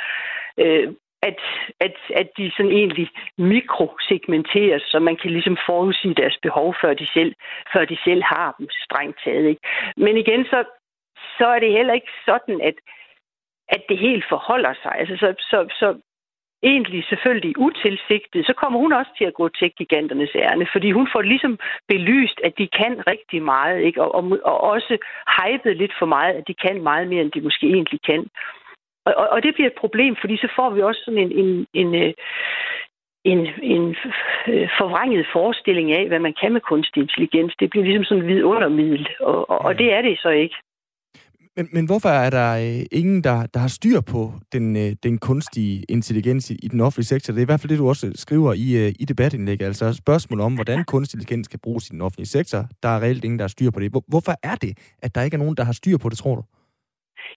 [0.58, 0.88] øh,
[1.22, 1.38] at,
[1.80, 7.06] at, at de sådan egentlig mikrosegmenteres, så man kan ligesom forudsige deres behov, før de
[7.06, 7.34] selv,
[7.72, 9.46] før de selv har dem strengt taget.
[9.48, 9.60] Ikke?
[9.96, 10.64] Men igen, så,
[11.38, 12.74] så er det heller ikke sådan, at,
[13.68, 14.92] at det helt forholder sig.
[14.98, 16.00] Altså, så, så, så
[16.62, 21.08] egentlig selvfølgelig utilsigtet, så kommer hun også til at gå til giganternes ærne, fordi hun
[21.12, 24.02] får ligesom belyst, at de kan rigtig meget, ikke?
[24.02, 24.98] Og, og, og også
[25.38, 28.26] hypet lidt for meget, at de kan meget mere, end de måske egentlig kan.
[29.06, 31.66] Og, og, og det bliver et problem, fordi så får vi også sådan en, en,
[31.80, 32.12] en, øh,
[33.24, 33.84] en, en
[34.52, 37.54] øh, forvrænget forestilling af, hvad man kan med kunstig intelligens.
[37.60, 40.56] Det bliver ligesom sådan en vidundermiddel, og, og, og det er det så ikke.
[41.58, 45.18] Men, men hvorfor er der øh, ingen, der, der har styr på den, øh, den
[45.18, 47.32] kunstige intelligens i, i den offentlige sektor?
[47.32, 49.66] Det er i hvert fald det, du også skriver i, øh, i debatindlægget.
[49.66, 52.64] Altså spørgsmål om, hvordan kunstig intelligens kan bruges i den offentlige sektor.
[52.82, 53.90] Der er reelt ingen, der har styr på det.
[53.90, 56.34] Hvor, hvorfor er det, at der ikke er nogen, der har styr på det, tror
[56.34, 56.42] du?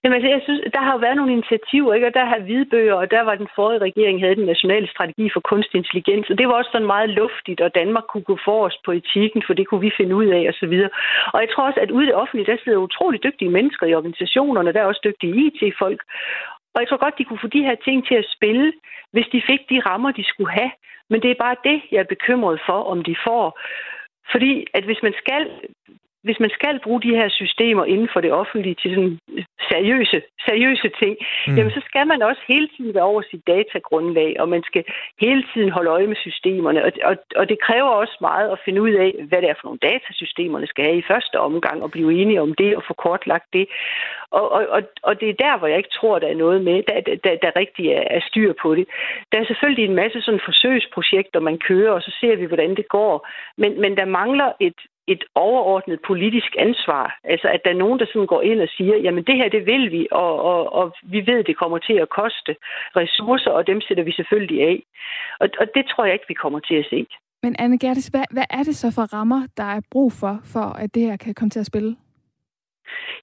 [0.02, 2.06] Jamen, altså, jeg synes, der har jo været nogle initiativer, ikke?
[2.06, 5.40] og der har hvidbøger, og der var den forrige regering, havde den nationale strategi for
[5.40, 8.92] kunstig intelligens, og det var også sådan meget luftigt, og Danmark kunne gå forrest på
[8.92, 10.90] etikken, for det kunne vi finde ud af, og så videre.
[11.34, 13.94] Og jeg tror også, at ude i det offentlige, der sidder utrolig dygtige mennesker i
[13.94, 16.00] organisationerne, der er også dygtige IT-folk,
[16.74, 18.72] og jeg tror godt, de kunne få de her ting til at spille,
[19.12, 20.72] hvis de fik de rammer, de skulle have.
[21.10, 23.60] Men det er bare det, jeg er bekymret for, om de får.
[24.32, 25.42] Fordi at hvis man skal
[26.26, 29.18] hvis man skal bruge de her systemer inden for det offentlige til sådan
[29.70, 31.14] seriøse, seriøse ting,
[31.46, 31.56] mm.
[31.56, 34.84] jamen så skal man også hele tiden være over sit datagrundlag, og man skal
[35.20, 36.84] hele tiden holde øje med systemerne.
[36.84, 39.66] Og, og, og det kræver også meget at finde ud af, hvad det er for
[39.68, 43.48] nogle datasystemerne skal have i første omgang, og blive enige om det og få kortlagt
[43.52, 43.66] det.
[44.30, 46.82] Og, og, og, og det er der, hvor jeg ikke tror, der er noget med,
[46.88, 48.86] der, der, der rigtig er, er styr på det.
[49.32, 52.88] Der er selvfølgelig en masse sådan forsøgsprojekter, man kører, og så ser vi, hvordan det
[52.88, 53.28] går.
[53.56, 57.18] Men, men der mangler et et overordnet politisk ansvar.
[57.24, 59.66] Altså, at der er nogen, der sådan går ind og siger, jamen det her, det
[59.66, 62.56] vil vi, og, og, og vi ved, det kommer til at koste
[62.96, 64.82] ressourcer, og dem sætter vi selvfølgelig af.
[65.40, 67.06] Og, og det tror jeg ikke, vi kommer til at se.
[67.42, 70.66] Men Anne Gerdes, hvad, hvad er det så for rammer, der er brug for, for
[70.82, 71.96] at det her kan komme til at spille?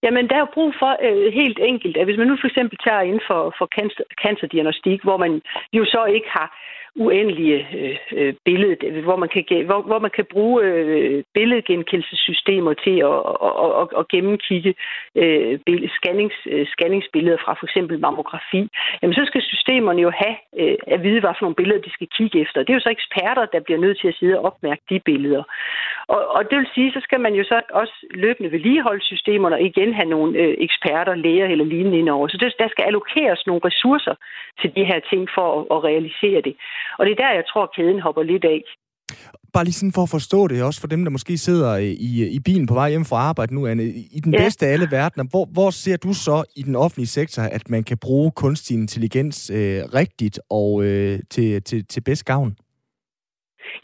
[0.04, 2.78] Jamen, der er jo brug for øh, helt enkelt, at hvis man nu for eksempel
[2.86, 5.42] tager inden for, for cancer, cancerdiagnostik, hvor man
[5.74, 6.48] jo så ikke har
[6.96, 12.98] uendelige øh, øh, billede, hvor man kan, hvor, hvor man kan bruge øh, billedgenkendelsessystemer til
[13.12, 14.76] at, at, at, at gennemkigge
[15.16, 15.60] øh,
[15.98, 18.62] scannings, øh, scanningsbilleder fra for eksempel mammografi.
[19.02, 22.08] Jamen, så skal systemerne jo have øh, at vide, hvad for nogle billeder de skal
[22.18, 22.64] kigge efter.
[22.64, 25.44] Det er jo så eksperter, der bliver nødt til at sidde og opmærke de billeder.
[26.08, 29.62] Og, og det vil sige, så skal man jo så også løbende vedligeholde systemerne og
[29.62, 32.28] igen have nogle øh, eksperter, læger eller lignende indover.
[32.28, 34.16] Så det, der skal allokeres nogle ressourcer
[34.62, 36.56] til de her ting for at, at realisere det.
[36.98, 38.62] Og det er der, jeg tror, kæden hopper lidt af.
[39.54, 42.40] Bare lige sådan for at forstå det, også for dem, der måske sidder i, i
[42.40, 43.84] bilen på vej hjem fra arbejde nu, Anne.
[43.84, 44.44] I den ja.
[44.44, 47.84] bedste af alle verdener, hvor, hvor ser du så i den offentlige sektor, at man
[47.84, 52.56] kan bruge kunstig intelligens øh, rigtigt og øh, til, til, til bedst gavn?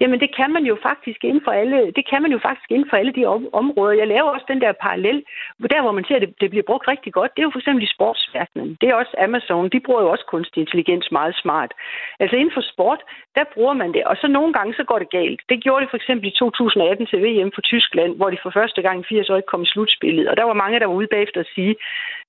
[0.01, 2.89] Jamen, det kan man jo faktisk inden for alle, det kan man jo faktisk inden
[2.89, 3.25] for alle de
[3.61, 3.93] områder.
[4.01, 5.23] Jeg laver også den der parallel,
[5.73, 7.59] der hvor man ser, at det, det bliver brugt rigtig godt, det er jo for
[7.59, 8.77] eksempel i sportsverdenen.
[8.81, 11.71] Det er også Amazon, de bruger jo også kunstig intelligens meget smart.
[12.19, 13.01] Altså inden for sport,
[13.35, 15.41] der bruger man det, og så nogle gange så går det galt.
[15.49, 18.81] Det gjorde det for eksempel i 2018 til VM for Tyskland, hvor de for første
[18.81, 20.27] gang i 80 år ikke kom i slutspillet.
[20.29, 21.75] Og der var mange, der var ude bagefter at sige,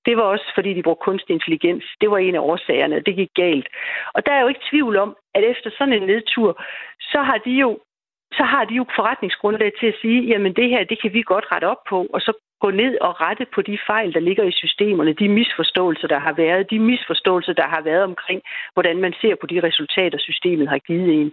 [0.05, 1.85] det var også fordi, de brugte kunstig intelligens.
[2.01, 3.67] Det var en af årsagerne, det gik galt.
[4.15, 6.61] Og der er jo ikke tvivl om, at efter sådan en nedtur,
[7.11, 7.79] så har de jo
[8.33, 11.45] så har de jo forretningsgrundlag til at sige, jamen det her, det kan vi godt
[11.51, 14.51] rette op på, og så gå ned og rette på de fejl, der ligger i
[14.51, 18.41] systemerne, de misforståelser, der har været, de misforståelser, der har været omkring,
[18.73, 21.31] hvordan man ser på de resultater, systemet har givet en.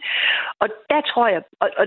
[0.60, 1.87] Og der tror jeg, og, og,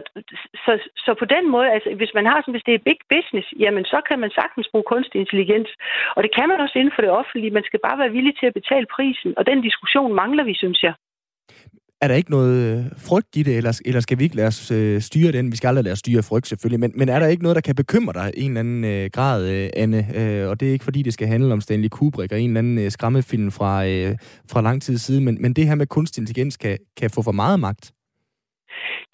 [0.65, 3.47] så, så på den måde, altså hvis man har sådan, hvis det er big business,
[3.59, 5.69] jamen så kan man sagtens bruge kunstig intelligens,
[6.15, 8.45] og det kan man også inden for det offentlige, man skal bare være villig til
[8.45, 10.93] at betale prisen, og den diskussion mangler vi, synes jeg.
[12.01, 14.71] Er der ikke noget øh, frygt i det, eller, eller skal vi ikke lade os
[14.71, 15.51] øh, styre den?
[15.51, 16.79] Vi skal aldrig lade os styre frygt, selvfølgelig.
[16.79, 19.09] Men, men er der ikke noget, der kan bekymre dig i en eller anden øh,
[19.13, 20.15] grad, øh, Anne?
[20.15, 22.59] Øh, og det er ikke, fordi det skal handle om Stanley Kubrick og en eller
[22.59, 24.17] anden øh, skræmmefilm fra, øh,
[24.51, 27.31] fra lang tid siden, men, men det her med kunstig intelligens kan, kan få for
[27.31, 27.91] meget magt?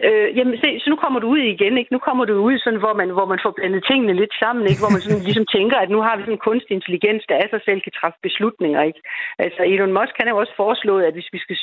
[0.08, 1.93] Øh, jamen, se, så nu kommer du ud igen, ikke?
[1.93, 4.82] Nu kommer du ud, sådan, hvor, man, hvor man får blandet tingene lidt sammen, ikke?
[4.84, 7.47] Hvor man sådan, ligesom tænker, at nu har vi sådan en kunstig intelligens, der af
[7.49, 9.01] sig selv kan træffe beslutninger, ikke?
[9.45, 11.58] Altså, Elon Musk, han har jo også foreslået, at hvis vi skal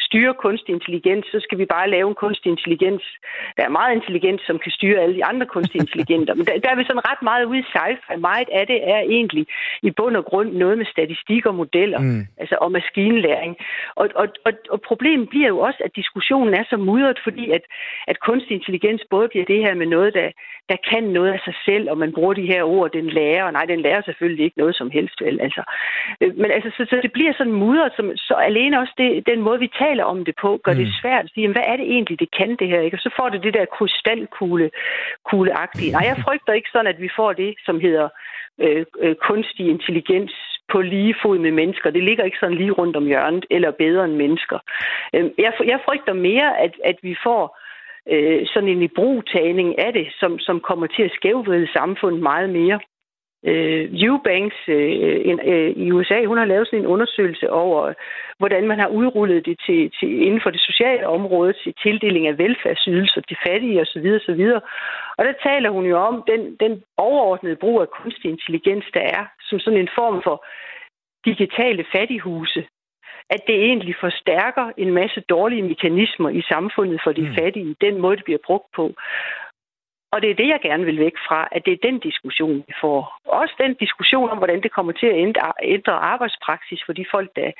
[0.00, 3.04] styre kunstig intelligens, så skal vi bare lave en kunstig intelligens,
[3.56, 6.34] der er meget intelligent, som kan styre alle de andre kunstige intelligenter.
[6.34, 8.16] Men der, der er vi sådan ret meget ude i sci-fi.
[8.30, 9.46] Meget af det er egentlig
[9.82, 12.22] i bund og grund noget med statistik og modeller, mm.
[12.42, 13.56] altså og maskinlæring.
[14.00, 17.64] Og, og, og, og problemet bliver jo også, at diskussionen er så mudret, fordi at
[18.06, 20.28] at kunstig intelligens både bliver det her med noget, der,
[20.68, 23.52] der kan noget af sig selv, og man bruger de her ord, den lærer, og
[23.52, 25.40] nej, den lærer selvfølgelig ikke noget som helst, vel?
[25.40, 25.62] Altså,
[26.20, 29.40] øh, men altså, så, så det bliver sådan mudret, som, så alene også det, den
[29.40, 30.78] måde, vi taler om det på, gør mm.
[30.78, 32.96] det svært at sige, jamen, hvad er det egentlig, det kan det her, ikke?
[32.96, 34.70] Og så får det det der krystalkugle
[35.30, 35.92] kugleagtige.
[35.92, 38.08] Nej, jeg frygter ikke sådan, at vi får det, som hedder
[38.58, 40.34] øh, øh, kunstig intelligens
[40.72, 41.90] på lige fod med mennesker.
[41.90, 44.58] Det ligger ikke sådan lige rundt om hjørnet, eller bedre end mennesker.
[45.14, 47.58] Øh, jeg, jeg frygter mere, at, at vi får
[48.12, 52.80] øh, sådan en ibrugtagning af det, som, som kommer til at skævvride samfundet meget mere.
[53.44, 57.92] Øh, Eubanks øh, en, øh, i USA, hun har lavet sådan en undersøgelse over,
[58.38, 62.38] hvordan man har udrullet det til, til inden for det sociale område til tildeling af
[62.38, 64.06] velfærdsydelser til fattige osv.
[64.18, 64.42] osv.
[65.18, 69.24] Og der taler hun jo om den, den overordnede brug af kunstig intelligens, der er,
[69.48, 70.44] som sådan en form for
[71.24, 72.64] digitale fattighuse,
[73.30, 77.34] at det egentlig forstærker en masse dårlige mekanismer i samfundet for de mm.
[77.34, 78.94] fattige, den måde, det bliver brugt på.
[80.12, 82.74] Og det er det, jeg gerne vil væk fra, at det er den diskussion, vi
[82.80, 83.00] får.
[83.24, 85.18] Også den diskussion om, hvordan det kommer til at
[85.62, 87.50] ændre arbejdspraksis for de folk, der,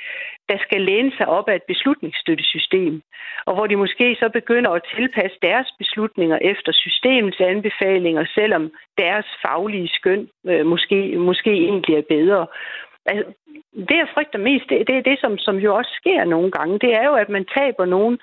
[0.49, 3.03] der skal læne sig op af et beslutningsstøttesystem,
[3.47, 9.27] og hvor de måske så begynder at tilpasse deres beslutninger efter systemets anbefalinger, selvom deres
[9.43, 12.47] faglige skøn øh, måske, måske egentlig er bedre.
[13.07, 13.33] Altså,
[13.89, 16.79] det, jeg frygter mest, det, det er det, som, som jo også sker nogle gange.
[16.79, 18.19] Det er jo, at man taber nogen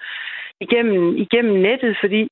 [0.60, 2.28] igennem, igennem nettet, fordi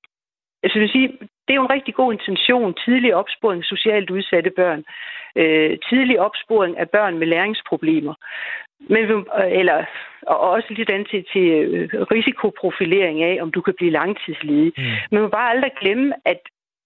[0.64, 1.08] altså, jeg sige,
[1.46, 2.74] det er jo en rigtig god intention.
[2.86, 4.84] Tidlig opsporing af socialt udsatte børn.
[5.36, 8.14] Øh, tidlig opsporing af børn med læringsproblemer.
[8.80, 9.26] Men,
[9.60, 9.86] eller,
[10.28, 14.74] og også lidt an til, til øh, risikoprofilering af, om du kan blive langtidsledig.
[14.78, 14.84] Mm.
[14.84, 16.40] Men man må bare aldrig glemme, at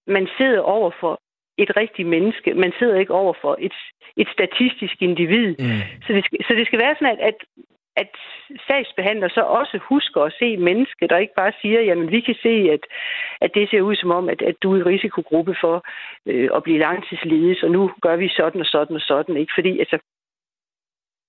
[0.06, 1.20] man sidder over for
[1.58, 2.54] et rigtigt menneske.
[2.54, 3.76] Man sidder ikke over for et,
[4.16, 5.48] et statistisk individ.
[5.58, 5.80] Mm.
[6.06, 7.38] Så, det skal, så det skal være sådan, at, at,
[7.96, 8.10] at
[8.66, 12.54] sagsbehandler så også husker at se mennesket, og ikke bare siger, jamen vi kan se,
[12.74, 12.80] at,
[13.40, 15.84] at det ser ud som om, at, at du er i risikogruppe for
[16.26, 19.36] øh, at blive langtidsledig, så nu gør vi sådan og sådan og sådan.
[19.36, 19.52] Ikke?
[19.54, 19.98] Fordi altså,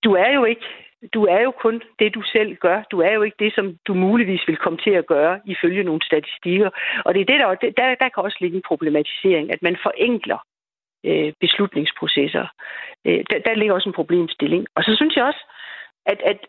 [0.04, 0.66] du er jo ikke
[1.14, 2.84] du er jo kun det, du selv gør.
[2.92, 6.06] Du er jo ikke det, som du muligvis vil komme til at gøre ifølge nogle
[6.06, 6.70] statistikker.
[7.06, 10.40] Og det er det, der, der, der kan også ligge en problematisering, at man forenkler
[11.06, 12.48] øh, beslutningsprocesser.
[13.06, 14.68] Øh, der, der ligger også en problemstilling.
[14.76, 15.44] Og så synes jeg også,
[16.06, 16.40] at, at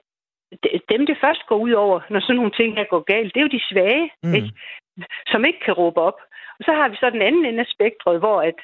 [0.88, 3.46] dem, det først går ud over, når sådan nogle ting her går galt, det er
[3.46, 4.34] jo de svage, mm.
[4.34, 4.50] ikke?
[5.26, 6.18] som ikke kan råbe op.
[6.58, 8.58] Og så har vi så den anden ende af spektret, hvor at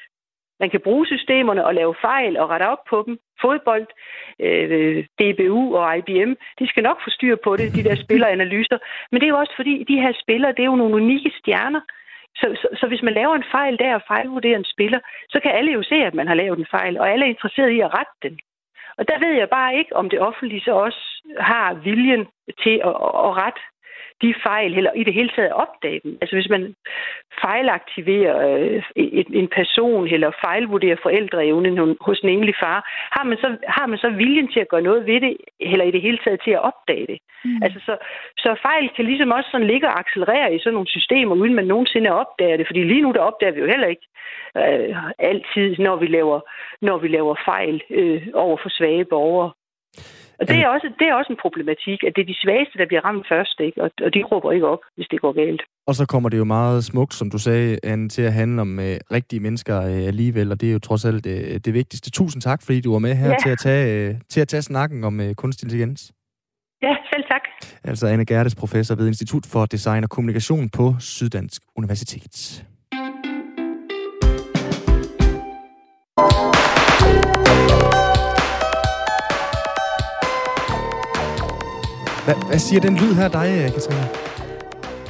[0.59, 3.17] man kan bruge systemerne og lave fejl og rette op på dem.
[3.41, 3.87] Fodbold,
[4.39, 8.77] øh, DBU og IBM, de skal nok få styr på det, de der spilleranalyser.
[9.11, 11.81] Men det er jo også fordi, de her spillere, det er jo nogle unikke stjerner.
[12.35, 15.51] Så, så, så hvis man laver en fejl der og fejlvurderer en spiller, så kan
[15.51, 17.93] alle jo se, at man har lavet en fejl, og alle er interesseret i at
[17.93, 18.39] rette den.
[18.97, 21.03] Og der ved jeg bare ikke, om det offentlige så også
[21.39, 22.25] har viljen
[22.63, 22.95] til at,
[23.27, 23.61] at rette
[24.21, 26.17] de fejl, eller i det hele taget opdage dem.
[26.21, 26.75] Altså hvis man
[27.41, 32.79] fejlaktiverer øh, en, en person, eller fejlvurderer forældreevnen hos en enlig far,
[33.15, 35.91] har man, så, har man så viljen til at gøre noget ved det, eller i
[35.91, 37.19] det hele taget til at opdage det.
[37.45, 37.59] Mm.
[37.63, 37.97] Altså så,
[38.37, 41.65] så fejl kan ligesom også sådan ligge og accelerere i sådan nogle systemer, uden man
[41.65, 44.07] nogensinde opdager det, fordi lige nu der opdager vi jo heller ikke
[44.57, 46.39] øh, altid, når vi laver,
[46.81, 49.51] når vi laver fejl øh, over for svage borgere.
[50.39, 52.87] Og det er, også, det er også en problematik, at det er de svageste, der
[52.89, 53.77] bliver ramt først, ikke?
[53.83, 55.61] Og, og de råber ikke op, hvis det går galt.
[55.87, 58.79] Og så kommer det jo meget smukt, som du sagde, Anne, til at handle om
[58.79, 62.11] øh, rigtige mennesker øh, alligevel, og det er jo trods alt øh, det vigtigste.
[62.11, 63.35] Tusind tak, fordi du var med her ja.
[63.43, 66.11] til, at tage, øh, til at tage snakken om øh, kunstig intelligens.
[66.81, 67.41] Ja, selv tak.
[67.83, 72.65] Altså Anne Gerdes, professor ved Institut for Design og Kommunikation på Syddansk Universitet.
[82.25, 84.07] Hvad, hvad siger den lyd her dig, øh, Katrine?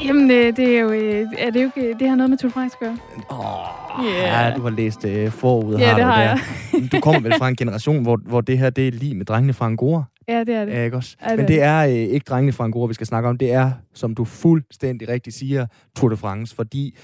[0.06, 2.50] Jamen, øh, det er jo, øh, er det jo ikke, det har noget med Tour
[2.50, 2.98] de France at gøre.
[3.30, 4.48] Åh, oh, yeah.
[4.48, 5.78] ja, du har læst uh, forud.
[5.78, 6.40] Ja, har det du har der.
[6.74, 6.92] jeg.
[6.92, 9.54] du kommer vel fra en generation, hvor, hvor det her, det er lige med drengene
[9.54, 10.04] fra Angora.
[10.28, 10.74] Ja, det er det.
[10.74, 11.16] Ja, ikke også?
[11.24, 13.38] Ja, det Men det er øh, ikke drengene fra Angora, vi skal snakke om.
[13.38, 16.56] Det er, som du fuldstændig rigtigt siger, Tour de France.
[16.56, 16.98] Fordi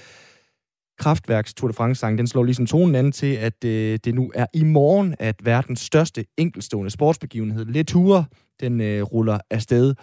[1.02, 4.46] Kraftværks Tour de France-sang, den slår ligesom tonen an til, at øh, det nu er
[4.54, 8.26] i morgen, at verdens største enkeltstående sportsbegivenhed, Le Tour,
[8.60, 9.94] den øh, ruller afsted.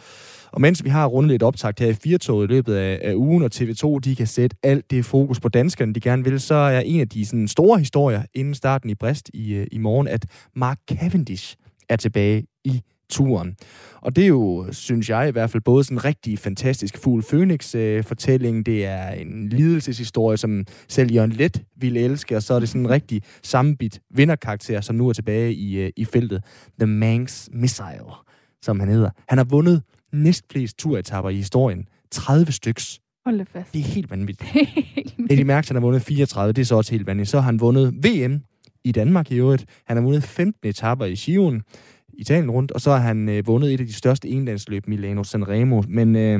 [0.51, 3.43] Og mens vi har rundet lidt optakt her i Firtoget i løbet af, af ugen,
[3.43, 6.79] og TV2 de kan sætte alt det fokus på danskerne, de gerne vil, så er
[6.79, 10.25] en af de sådan, store historier inden starten i Brest i, øh, i morgen, at
[10.55, 11.55] Mark Cavendish
[11.89, 13.55] er tilbage i turen.
[14.01, 17.23] Og det er jo, synes jeg i hvert fald, både sådan en rigtig fantastisk Fugl
[17.23, 22.59] Phoenix-fortælling, øh, det er en lidelseshistorie, som selv Jørgen Let ville elske, og så er
[22.59, 26.43] det sådan en rigtig sammenbit vinderkarakter, som nu er tilbage i, øh, i feltet.
[26.79, 28.11] The Manx Missile,
[28.61, 29.09] som han hedder.
[29.27, 31.85] Han har vundet næstflest turetapper i historien.
[32.11, 32.99] 30 styks.
[33.25, 33.73] Hold det fast.
[33.73, 34.51] Det er helt vanvittigt.
[35.29, 37.29] Eddie Merckx, han har vundet 34, det er så også helt vanvittigt.
[37.29, 38.41] Så har han vundet VM
[38.83, 39.65] i Danmark i øvrigt.
[39.87, 41.61] Han har vundet 15 etapper i Sion.
[42.19, 45.83] Italien rundt, og så har han øh, vundet et af de største enlandsløb, Milano Sanremo.
[45.87, 46.39] Men øh,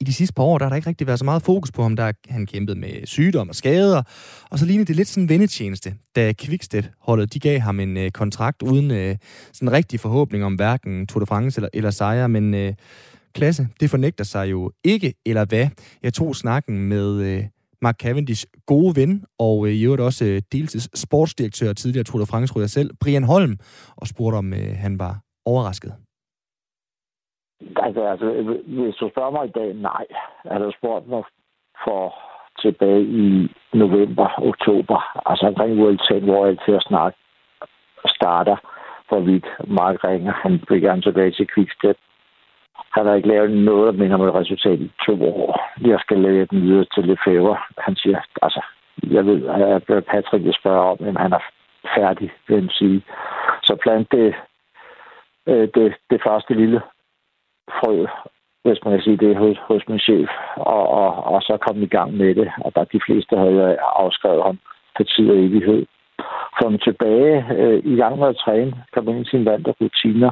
[0.00, 1.82] i de sidste par år, der har der ikke rigtig været så meget fokus på
[1.82, 1.96] ham.
[1.96, 4.02] Der han kæmpet med sygdom og skader,
[4.50, 8.10] og så lignede det lidt sådan en vendetjeneste, da Quickstep-holdet, de gav ham en øh,
[8.10, 9.16] kontrakt uden øh,
[9.52, 12.74] sådan rigtig forhåbning om hverken Tour de France eller, eller sejre, men øh,
[13.34, 15.68] klasse, det fornægter sig jo ikke, eller hvad.
[16.02, 17.44] Jeg tog snakken med øh,
[17.82, 22.26] Mark Cavendish gode ven, og øh, i øvrigt også øh, deltids sportsdirektør tidligere Tour de
[22.26, 23.54] France selv, Brian Holm,
[24.00, 25.14] og spurgte om øh, han var
[25.46, 25.92] overrasket.
[27.76, 28.26] Altså, altså,
[28.66, 30.04] hvis du spørger mig i dag, nej.
[30.44, 31.22] Jeg har spurgt mig
[31.84, 32.14] for
[32.62, 34.98] tilbage i november, oktober,
[35.30, 37.18] altså omkring World 10, hvor alt til at snakke
[38.06, 38.56] starter,
[39.08, 40.32] for vidt Mark ringer.
[40.32, 41.96] Han vil gerne tilbage til Quickstep.
[42.90, 45.70] Han der ikke lavet noget, der minder om et resultat i to år.
[45.80, 47.56] Jeg skal lave den videre til Lefebvre.
[47.78, 48.60] Han siger, altså,
[49.10, 51.44] jeg ved, at Patrick vil spørge om, om han er
[51.96, 53.02] færdig, vil han sige.
[53.62, 54.34] Så plant det,
[55.46, 56.80] øh, det, det første lille
[57.78, 58.06] frø,
[58.64, 61.86] hvis man kan sige det, hos, hos min chef, og, og, og så kom i
[61.86, 62.50] gang med det.
[62.64, 64.58] Og der de fleste havde afskrevet ham
[64.96, 65.86] for tid og evighed.
[66.62, 70.30] Kom tilbage øh, i gang med at træne, kom ind i sine vante rutiner,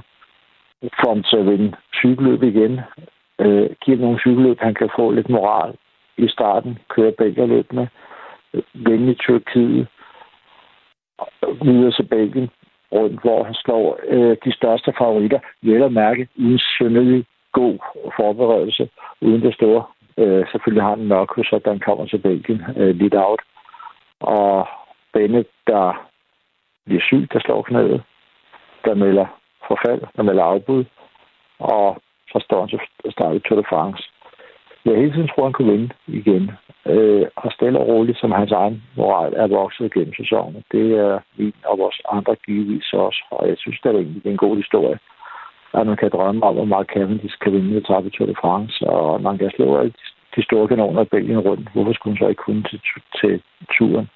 [0.83, 2.81] får ham til at vinde cykelløb igen,
[3.39, 5.75] øh, giver nogle cykelløb, han kan få lidt moral
[6.17, 7.89] i starten, Kører bælgerløbene,
[8.55, 9.87] øh, vinde i Tyrkiet,
[11.63, 12.51] videre til Belgien,
[12.93, 17.79] rundt, hvor han slår øh, de største favoritter, vel at mærke, uden synderlig god
[18.17, 18.89] forberedelse,
[19.21, 19.85] uden det store.
[20.19, 23.43] Øh, selvfølgelig har han nok, så den kommer til Belgien øh, lidt out.
[24.21, 24.69] Og
[25.13, 26.09] Bennett, der
[26.87, 28.03] bliver syg, der slår knæet,
[28.85, 29.27] der melder
[29.69, 30.85] forfald, der melder afbud,
[31.59, 31.97] og
[32.33, 32.79] så står han så
[33.11, 34.03] start Tour de France.
[34.85, 36.51] Jeg hele tiden tror, han kunne vinde igen.
[36.87, 40.63] Øh, og stille og roligt, som hans egen moral er vokset gennem sæsonen.
[40.73, 43.21] Det er min og vores andre givetvis også.
[43.31, 44.99] Og jeg synes, det er egentlig en god historie,
[45.75, 48.87] at man kan drømme om, at Mark Cavendish kan vinde et i Tour de France,
[48.87, 49.93] og man kan slå alle
[50.37, 51.69] de store kanoner i Belgien rundt.
[51.73, 52.81] Hvorfor skulle hun så ikke kunne til,
[53.21, 53.43] til
[53.79, 54.09] turen?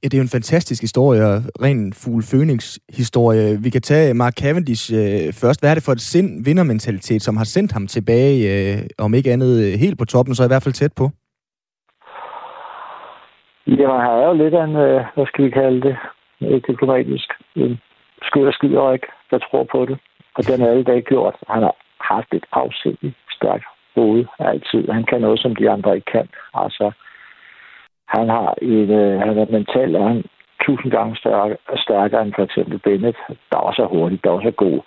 [0.00, 1.22] Ja, det er jo en fantastisk historie,
[1.64, 5.60] ren fugl phoenix historie Vi kan tage Mark Cavendish øh, først.
[5.60, 9.32] Hvad er det for et sind vindermentalitet, som har sendt ham tilbage, øh, om ikke
[9.32, 11.10] andet øh, helt på toppen, så i hvert fald tæt på?
[13.66, 15.96] Ja, han er jo lidt af en, øh, hvad skal vi kalde det,
[16.42, 17.28] øh, diplomatisk.
[17.56, 17.80] En
[18.22, 19.98] skyld og skider ikke, der tror på det.
[20.36, 21.36] Og den er alle dage gjort.
[21.48, 24.82] Han har haft et afsindigt stærkt hoved altid.
[24.88, 26.28] Han kan noget, som de andre ikke kan.
[26.54, 26.92] Altså,
[28.16, 30.24] han har en, øh, han er mentalt er han
[30.66, 33.18] tusind gange stærkere, stærkere end for eksempel Bennett,
[33.52, 34.80] der også så hurtig, der også er god.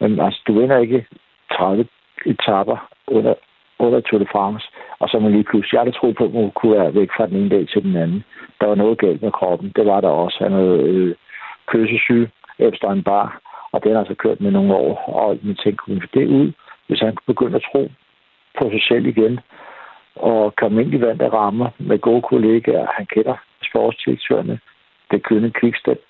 [0.00, 1.06] Men altså, du vinder ikke
[1.52, 1.86] 30
[2.26, 3.34] etapper under
[3.78, 4.66] under Tour de France,
[4.98, 7.26] og så man lige pludselig, jeg havde troet på, at man kunne være væk fra
[7.26, 8.24] den ene dag til den anden.
[8.60, 10.38] Der var noget galt med kroppen, det var der også.
[10.40, 11.14] Han havde øh,
[11.66, 13.40] køsesyge, en Bar,
[13.72, 16.52] og den har altså kørt med nogle år, og man tænkte, kunne det ud,
[16.86, 17.90] hvis han kunne begynde at tro
[18.58, 19.40] på sig selv igen,
[20.20, 22.86] og komme ind i vand, der rammer med gode kollegaer.
[22.96, 23.36] Han kender
[23.68, 24.58] sportsdirektørerne,
[25.10, 26.00] det kønne kvikstep.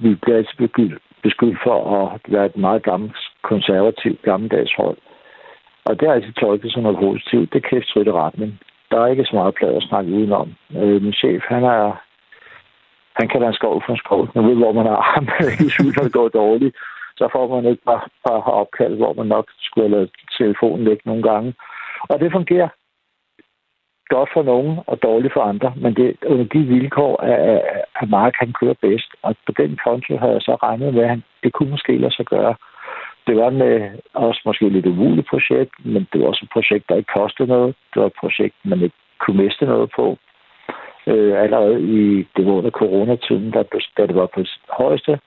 [0.00, 0.90] Vi bliver altid
[1.22, 4.98] beskyldt for at være et meget gammelt, konservativt, gammeldags hold.
[5.84, 7.52] Og det er altid tolket som noget positivt.
[7.52, 8.60] Det kan i retning.
[8.90, 10.54] Der er ikke så meget plads at snakke udenom.
[10.76, 12.04] Øh, min chef, han er
[13.18, 14.28] han kan være en skov for en skov.
[14.34, 15.28] Man ved, hvor man er ham,
[15.66, 16.76] i sygt, det går dårligt.
[17.18, 21.00] Så får man et par, par opkald, hvor man nok skulle have lavet telefonen væk
[21.06, 21.54] nogle gange.
[22.08, 22.68] Og det fungerer
[24.08, 27.60] godt for nogen og dårligt for andre, men det, under de vilkår er,
[28.00, 29.10] at Mark han kører bedst.
[29.22, 32.14] Og på den konto havde jeg så regnet med, at han, det kunne måske lade
[32.14, 32.54] sig gøre.
[33.26, 36.96] Det var med også måske lidt umuligt projekt, men det var også et projekt, der
[36.96, 37.74] ikke kostede noget.
[37.94, 40.18] Det var et projekt, man ikke kunne miste noget på.
[41.06, 43.62] Øh, allerede i, det var under coronatiden, da,
[43.96, 45.20] da det var på højeste,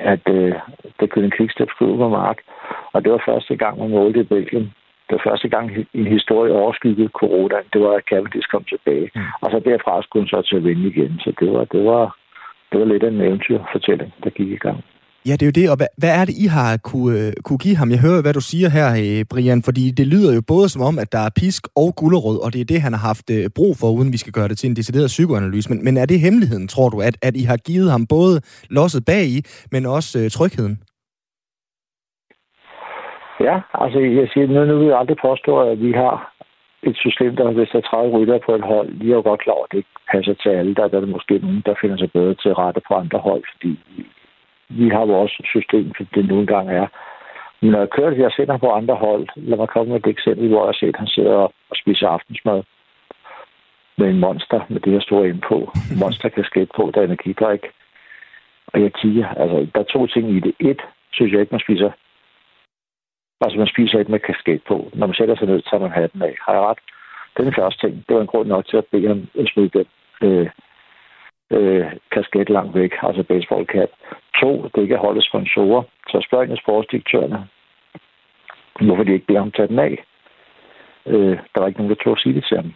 [0.00, 0.54] at øh,
[1.00, 2.38] der kunne en kvikstep skrive på mark.
[2.92, 4.72] Og det var første gang, man målte i Belgien
[5.16, 7.58] var første gang i en historie overskyggede corona.
[7.72, 9.08] Det var, at Cavendish kom tilbage.
[9.14, 9.20] Mm.
[9.42, 11.12] Og så derfra skulle hun så til at vinde igen.
[11.24, 12.04] Så det var, det var,
[12.70, 14.78] det var lidt en eventyrfortælling, der gik i gang.
[15.26, 15.70] Ja, det er jo det.
[15.70, 17.90] Og hvad, hvad er det, I har kunne, øh, kunne give ham?
[17.90, 20.98] Jeg hører, hvad du siger her, øh, Brian, fordi det lyder jo både som om,
[20.98, 23.76] at der er pisk og gullerød, og det er det, han har haft øh, brug
[23.80, 25.70] for, uden vi skal gøre det til en decideret psykoanalyse.
[25.70, 28.40] Men, men er det hemmeligheden, tror du, at, at I har givet ham både
[28.70, 29.42] losset bag i,
[29.72, 30.78] men også øh, trygheden?
[33.42, 36.32] Ja, altså jeg siger, nu, nu vil jeg aldrig påstå, at vi har
[36.82, 39.40] et system, der hvis der er 30 rytter på et hold, vi er jo godt
[39.40, 40.74] klar at det ikke passer til alle.
[40.74, 43.42] Der, der er det måske nogen, der finder sig bedre til rette på andre hold,
[43.52, 43.78] fordi
[44.68, 46.86] vi har vores system, for det nogle gange er.
[47.60, 50.48] Men når jeg kører, jeg sender på andre hold, lad mig komme med et eksempel,
[50.48, 51.36] hvor jeg har set, at han sidder
[51.70, 52.62] og spiser aftensmad
[53.98, 55.56] med en monster med det her store ind på.
[56.02, 57.62] Monster kan skætte på, der er energidrik.
[58.66, 60.54] Og jeg kigger, altså der er to ting i det.
[60.60, 60.80] Et,
[61.12, 61.90] synes jeg ikke, man spiser
[63.42, 64.90] Altså, man spiser ikke med kasket på.
[64.94, 66.34] Når man sætter sig ned, tager man hatten af.
[66.46, 66.78] Har jeg ret?
[67.36, 69.86] Den første ting, det var en grund nok til at bede ham at smide den
[70.26, 70.48] øh,
[71.56, 73.90] øh, kasket langt væk, altså baseball cap.
[74.40, 75.82] To, det ikke er holdets sponsorer.
[76.10, 77.48] Så spørg en af sportsdirektørerne,
[78.80, 80.04] hvorfor de ikke beder ham tage den af.
[81.06, 82.72] Øh, der var ikke nogen, der tog at sige det til ham.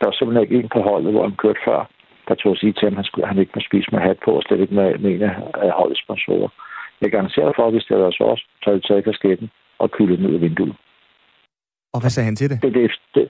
[0.00, 1.80] Der var simpelthen ikke en på holdet, hvor han kørte før,
[2.28, 4.18] der tog at sige til ham, at han, skulle, han ikke må spise med hat
[4.24, 6.48] på, og slet ikke med, med en af holdets sponsorer.
[7.02, 10.20] Jeg garanterer for, at hvis det havde været også, så jeg taget kasketten og kyldet
[10.20, 10.74] ned af vinduet.
[11.94, 12.62] Og hvad sagde han til det?
[12.62, 13.28] det, det, det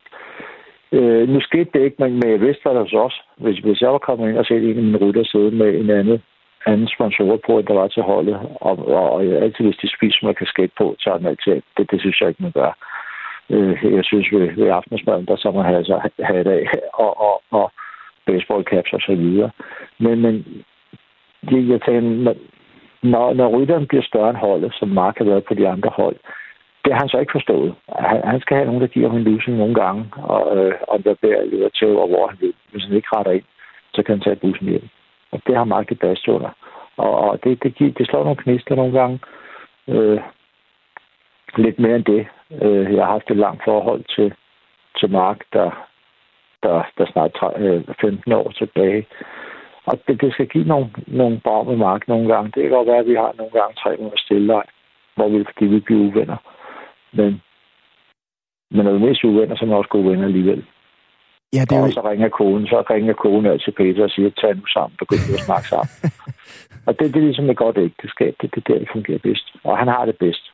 [0.93, 3.20] øh, nu skete det ikke, men, men jeg vidste, der var også.
[3.37, 5.91] Hvis, hvis jeg var kommet ind og set en af mine rytter sidde med en
[5.91, 6.23] anden,
[6.66, 10.27] anden sponsor på, end der var til holdet, og, og, og altid, hvis de spiser
[10.27, 12.73] med kasket på, så er den altid, det, det synes jeg ikke, man gør.
[13.51, 17.20] Øh, jeg synes, ved, ved aftensmaden, der så man have, så have det af, og,
[17.20, 17.73] og, og
[18.27, 19.51] baseball caps og så videre.
[19.99, 20.35] Men, men
[21.51, 22.35] det, jeg tænker,
[23.03, 26.16] når, når rytteren bliver større end holdet, som Mark har været på de andre hold,
[26.84, 27.74] det har han så ikke forstået.
[27.98, 31.03] Han, han skal have nogen, der giver ham en losing nogle gange, og øh, om
[31.03, 32.55] der bærer eller til, og hvor han vil.
[32.70, 33.44] Hvis han ikke retter ind,
[33.94, 34.88] så kan han tage bussen hjem.
[35.32, 36.50] Og det har Mark det bedste under.
[36.96, 39.20] Og, og det, det, giver, det slår nogle knister nogle gange.
[39.88, 40.20] Øh,
[41.57, 42.26] lidt mere end det.
[42.62, 44.34] Øh, jeg har haft et langt forhold til,
[44.98, 45.70] til Mark, der,
[46.62, 47.38] der, der snart
[48.00, 49.07] 15 øh, år tilbage.
[49.87, 52.53] Og det, det skal give nogle, nogle med mark nogle gange.
[52.55, 54.62] Det kan godt være, at vi har nogle gange tre måneder stille
[55.14, 56.37] hvor vi, fordi vi bliver uvenner.
[57.12, 57.43] Men,
[58.70, 60.64] men når vi er mest uvenner, så er vi også gode venner alligevel.
[61.55, 64.55] Ja, det er og så ringer konen, så ringer konen altid Peter og siger, tag
[64.57, 65.93] nu sammen, begynd at snakke sammen.
[66.87, 68.35] og det, det er ligesom et godt ægteskab.
[68.41, 69.47] Det er det, der, det fungerer bedst.
[69.64, 70.51] Og han har det bedst.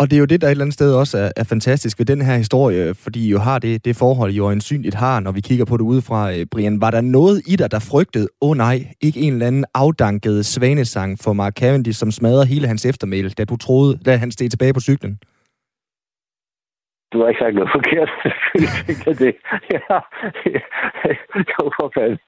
[0.00, 2.06] Og det er jo det, der et eller andet sted også er, er fantastisk ved
[2.06, 5.40] den her historie, fordi I jo har det, det forhold, jo øjensynligt har, når vi
[5.40, 6.80] kigger på det udefra, øh, Brian.
[6.80, 10.46] Var der noget i dig, der frygtede, åh oh, nej, ikke en eller anden afdanket
[10.46, 14.50] svanesang for Mark Cavendish, som smadrede hele hans eftermæl, da du troede, da han steg
[14.50, 15.18] tilbage på cyklen?
[17.12, 18.10] Du har ikke sagt noget forkert.
[19.06, 19.34] Jeg det.
[19.74, 19.96] Ja,
[20.52, 20.60] ja,
[21.76, 22.18] for fanden.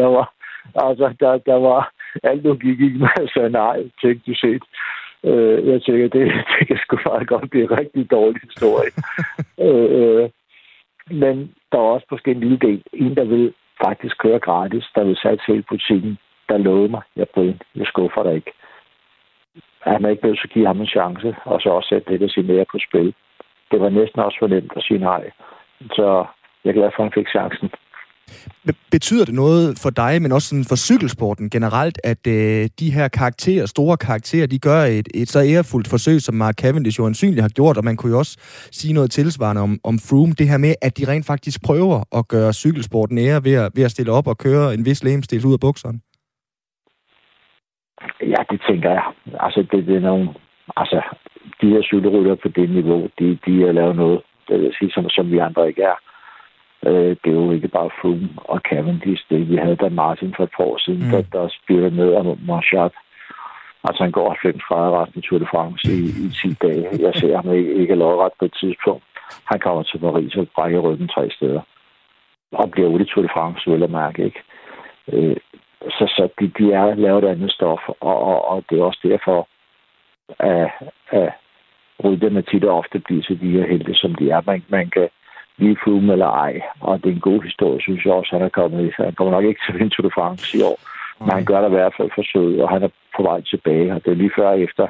[0.00, 0.26] Jeg var,
[0.74, 4.62] altså, der, der var alt nu gik ikke med, så nej, tænkte du set.
[5.24, 8.90] Øh, jeg tænker, det, det kan sgu meget godt blive en rigtig dårlig historie.
[9.66, 10.30] øh, øh,
[11.10, 12.82] men der er også måske en lille del.
[12.92, 13.54] En, der vil
[13.84, 16.18] faktisk køre gratis, der vil sætte hele butikken,
[16.48, 18.52] der lovede mig, jeg Brian, jeg skuffer dig ikke.
[19.80, 22.28] Han er ikke til at give ham en chance, og så også sætte det, der
[22.28, 23.14] siger mere på spil.
[23.70, 25.30] Det var næsten også for nemt at sige nej.
[25.92, 26.24] Så
[26.64, 27.70] jeg er glad for, at han fik chancen.
[28.90, 33.08] Betyder det noget for dig, men også sådan for cykelsporten generelt, at øh, de her
[33.08, 37.42] karakterer, store karakterer, de gør et, et så ærefuldt forsøg, som Mark Cavendish jo ansynligt
[37.42, 38.34] har gjort, og man kunne jo også
[38.72, 42.28] sige noget tilsvarende om, om Froome, det her med, at de rent faktisk prøver at
[42.28, 45.52] gøre cykelsporten ære ved at, ved at stille op og køre en vis lægemstil ud
[45.52, 46.00] af bukserne?
[48.22, 49.04] Ja, det tænker jeg.
[49.40, 50.28] Altså, det, det er nogle...
[50.76, 51.00] Altså,
[51.60, 55.08] de her cykelrytter på det niveau, de, de har lavet noget, det vil sige, som,
[55.08, 55.96] som vi andre ikke er.
[56.86, 59.24] Øh, det er jo ikke bare Froome og Cavendish.
[59.30, 61.10] Det, vi havde da Martin for et par år siden, mm.
[61.10, 62.92] der, der spillede med af Marchat.
[63.84, 66.88] Altså han går 90 grader resten af Tour de France i, i 10 dage.
[67.06, 69.04] Jeg ser ham ikke, ikke lodret på et tidspunkt.
[69.44, 71.62] Han kommer til Paris og brækker ryggen tre steder.
[72.52, 74.40] Og bliver ude i Tour de France, vil jeg mærke, ikke?
[75.12, 75.36] Øh,
[75.82, 79.48] så, så de, de er lavet andet stof, og, og, og det er også derfor,
[80.38, 80.70] at,
[81.10, 81.32] at
[82.04, 84.40] rytterne tit og ofte bliver til de her helte, som de er.
[84.46, 85.08] Man, man kan
[85.60, 88.58] lige Froome eller ej, og det er en god historie, synes jeg også, han er
[88.58, 88.90] kommet i.
[88.96, 91.24] Han kommer nok ikke til at vinde Tour de France i år, okay.
[91.24, 94.04] men han gør det i hvert fald forsøget, og han er på vej tilbage, og
[94.04, 94.86] det er lige før efter,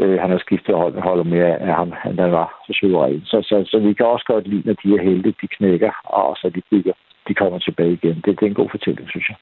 [0.00, 3.22] øh, han har skiftet hold, holder mere af ham, end han var så suveræn.
[3.24, 6.36] Så, så, så, vi kan også godt lide, når de er helte, de knækker, og
[6.36, 6.92] så de bygger,
[7.28, 8.16] de kommer tilbage igen.
[8.24, 9.36] Det, det er en god fortælling, synes jeg.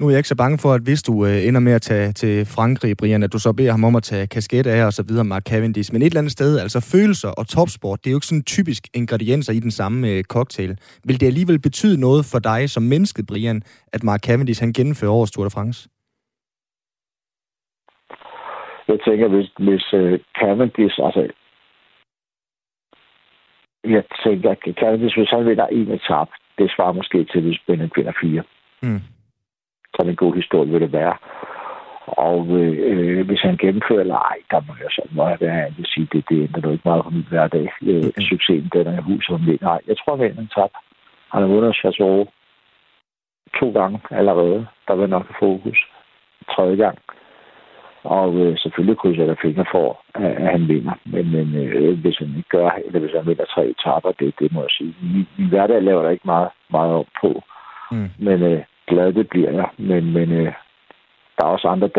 [0.00, 2.12] Nu er jeg ikke så bange for, at hvis du øh, ender med at tage
[2.12, 5.02] til Frankrig, Brian, at du så beder ham om at tage kasket af og så
[5.08, 5.92] videre, Mark Cavendish.
[5.92, 8.82] Men et eller andet sted, altså følelser og topsport, det er jo ikke sådan typisk
[8.94, 10.72] ingredienser i den samme øh, cocktail.
[11.06, 15.12] Vil det alligevel betyde noget for dig som menneske, Brian, at Mark Cavendish han gennemfører
[15.12, 15.88] årets Tour de France?
[18.88, 21.22] Jeg tænker, hvis, hvis uh, Cavendish, altså
[23.84, 26.28] jeg tænker, at Cavendish, hvis han vinder en etap,
[26.58, 28.42] det svarer måske til, hvis Bennett vinder fire.
[28.82, 29.17] Mm.
[29.98, 31.16] Sådan en god historie vil det være.
[32.06, 35.72] Og øh, hvis han gennemfører eller ej, der må jeg så må jeg være at
[35.84, 37.66] sige, det, det ændrer ikke meget på min hverdag.
[37.82, 38.22] Øh, okay.
[38.30, 39.64] Succesen, den er hus som vinder.
[39.64, 40.70] Nej, jeg tror, at han tab.
[41.32, 42.26] Han har vundet Chateau
[43.60, 44.66] to gange allerede.
[44.88, 45.78] Der vil nok fokus.
[46.54, 46.98] Tredje gang.
[48.04, 50.92] Og øh, selvfølgelig krydser jeg fingre for, at, at han vinder.
[51.04, 54.52] Men, men øh, hvis han ikke gør, eller hvis han vinder tre etapper, det, det
[54.52, 54.94] må jeg sige.
[55.02, 57.42] Min, min hverdag laver der ikke meget, meget op på.
[57.92, 58.10] Mm.
[58.18, 59.68] Men øh, glad det bliver jeg.
[59.78, 60.52] Men, men øh,
[61.36, 61.90] der er også andre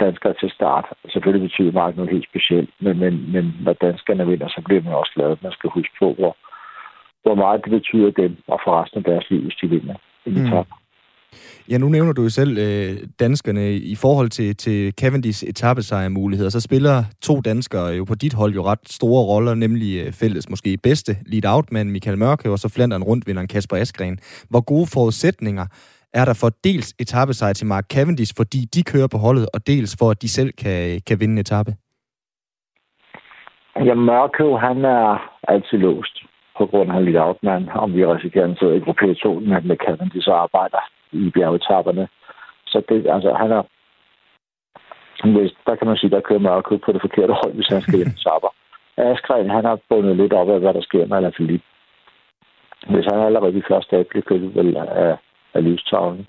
[0.00, 0.84] danskere, til start.
[1.12, 2.70] Selvfølgelig betyder meget noget helt specielt.
[2.80, 5.36] Men, men, men når danskerne vinder, så bliver man også glad.
[5.42, 6.36] Man skal huske på, hvor,
[7.22, 9.94] hvor meget det betyder dem og for resten af deres liv, hvis de vinder
[10.26, 10.64] en mm.
[11.70, 16.50] Ja, nu nævner du jo selv øh, danskerne i forhold til, til Cavendish etappesejrmuligheder.
[16.50, 20.50] Så spiller to danskere jo på dit hold jo ret store roller, nemlig øh, fælles
[20.50, 24.18] måske bedste lead-out-mand Michael Mørke, og så Flandern rundvinderen Kasper Askren.
[24.50, 25.66] Hvor gode forudsætninger
[26.14, 29.96] er der for dels etappesejr til Mark Cavendish, fordi de kører på holdet, og dels
[29.98, 31.72] for, at de selv kan, kan vinde en etape?
[33.88, 36.16] Ja, Mørkøv, han er altid låst
[36.58, 39.76] på grund af Lee Outman, om vi risikerer, at han sidder i gruppe 2 med
[39.86, 42.08] Cavendish og arbejder i bjergetapperne.
[42.66, 43.62] Så det, altså, han er...
[45.34, 47.96] Hvis, der kan man sige, der kører Mørkøv på det forkerte hold, hvis han skal
[47.96, 48.52] hjem tapper.
[49.10, 51.66] Askren, han har bundet lidt op af, hvad der sker med Alaphilippe.
[52.90, 55.16] Hvis han allerede i første dag bliver kørt vel af,
[55.54, 56.26] af livstavlen,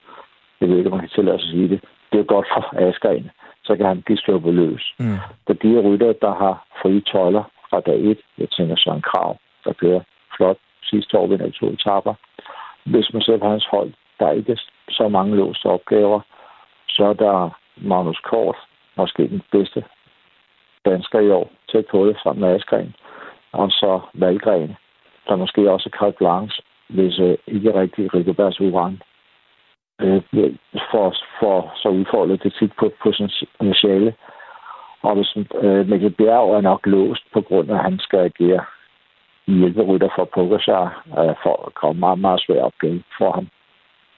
[0.61, 1.79] jeg ved ikke, om man kan tillade sig at sige det,
[2.11, 3.31] det er godt for Askren,
[3.63, 4.93] så kan han blive sluppet løs.
[4.99, 5.17] Mm.
[5.45, 9.37] For de rytter, der har frie tøjler fra dag 1, jeg tænker så en Krav,
[9.65, 10.01] der kører
[10.37, 12.13] flot sidste år vinder to etapper.
[12.83, 14.57] Hvis man ser på hans hold, der er ikke
[14.89, 16.19] så mange låste opgaver.
[16.89, 18.57] Så er der Magnus Kort,
[18.97, 19.83] måske den bedste
[20.85, 22.95] dansker i år, tæt på det sammen med Askren.
[23.51, 24.75] Og så Valgren,
[25.27, 29.01] der måske også er carte blanche, hvis øh, ikke rigtig Rigoberts Uran
[30.01, 30.21] øh,
[30.91, 34.13] for, for så udfordret det tit på potentiale.
[35.01, 38.65] Og hvis øh, Mikkel Bjerg er nok låst på grund af, at han skal agere
[39.47, 43.47] hjælperytter for Pogacar, øh, for at komme meget, meget svær opgave for ham.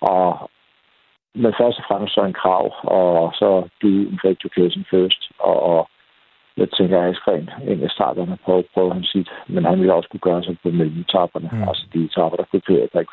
[0.01, 0.49] Og
[1.41, 3.49] men først og fremmest så en krav, og så
[3.81, 5.21] do in education first.
[5.39, 5.89] Og, og
[6.57, 10.09] jeg tænker, at Askren ind i starterne på, på han sit, men han ville også
[10.09, 11.67] kunne gøre sig på mellemetapperne, mm.
[11.69, 13.11] altså de etapper, der kunne køre der ikke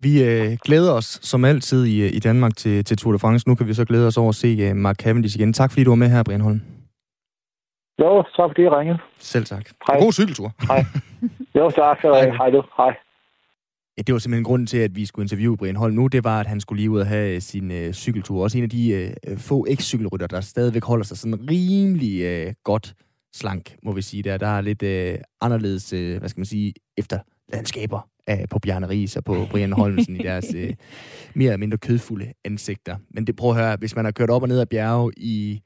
[0.00, 3.48] vi øh, glæder os som altid i, øh, i Danmark til, til Tour de France.
[3.48, 5.52] Nu kan vi så glæde os over at se uh, Mark Cavendish igen.
[5.52, 6.60] Tak fordi du var med her, Brian Holm.
[8.00, 8.98] Jo, tak fordi jeg ringede.
[9.18, 9.70] Selv tak.
[9.86, 10.00] Hej.
[10.00, 10.52] God cykeltur.
[10.68, 10.84] Hej.
[11.54, 11.98] Jo, tak.
[12.02, 12.30] Hej.
[12.30, 12.62] Hej du.
[12.76, 12.96] Hej.
[13.96, 16.40] Ja, det var simpelthen grunden til, at vi skulle interviewe Brian Holm nu, det var,
[16.40, 18.42] at han skulle lige ud og have øh, sin øh, cykeltur.
[18.42, 22.94] Også en af de øh, få eks-cykelrytter, der stadigvæk holder sig sådan rimelig øh, godt
[23.34, 24.22] slank, må vi sige.
[24.22, 27.18] Der, der er lidt øh, anderledes, øh, hvad skal man sige, efter
[27.52, 30.74] landskaber af, på Bjarne Ries og på Brian Holmsen i deres øh,
[31.34, 32.96] mere eller mindre kødfulde ansigter.
[33.10, 35.62] Men det prøv at høre, hvis man har kørt op og ned ad bjerge i,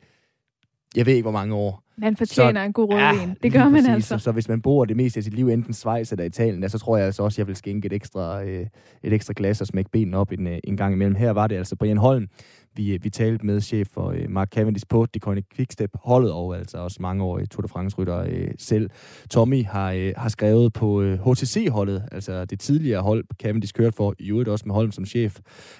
[0.97, 3.29] jeg ved ikke hvor mange år, Man fortjener så, en god rødvin.
[3.29, 3.89] Ja, det gør man præcis.
[3.89, 4.19] altså.
[4.19, 6.79] Så, så hvis man bor det meste af sit liv enten Schweiz eller Italien, så
[6.79, 8.67] tror jeg altså også, at jeg vil skænke et ekstra, øh,
[9.03, 11.15] et ekstra glas og smække benene op en, øh, en gang imellem.
[11.15, 12.29] Her var det altså Brian Holm,
[12.77, 16.79] vi, øh, vi talte med chef for øh, Mark Cavendish på Deconic Quickstep-holdet, og altså
[16.79, 18.91] også mange år i Tour de France-rytter øh, selv.
[19.31, 24.15] Tommy har, øh, har skrevet på øh, HTC-holdet, altså det tidligere hold, Cavendish kørte for,
[24.19, 25.39] i øvrigt også med Holm som chef,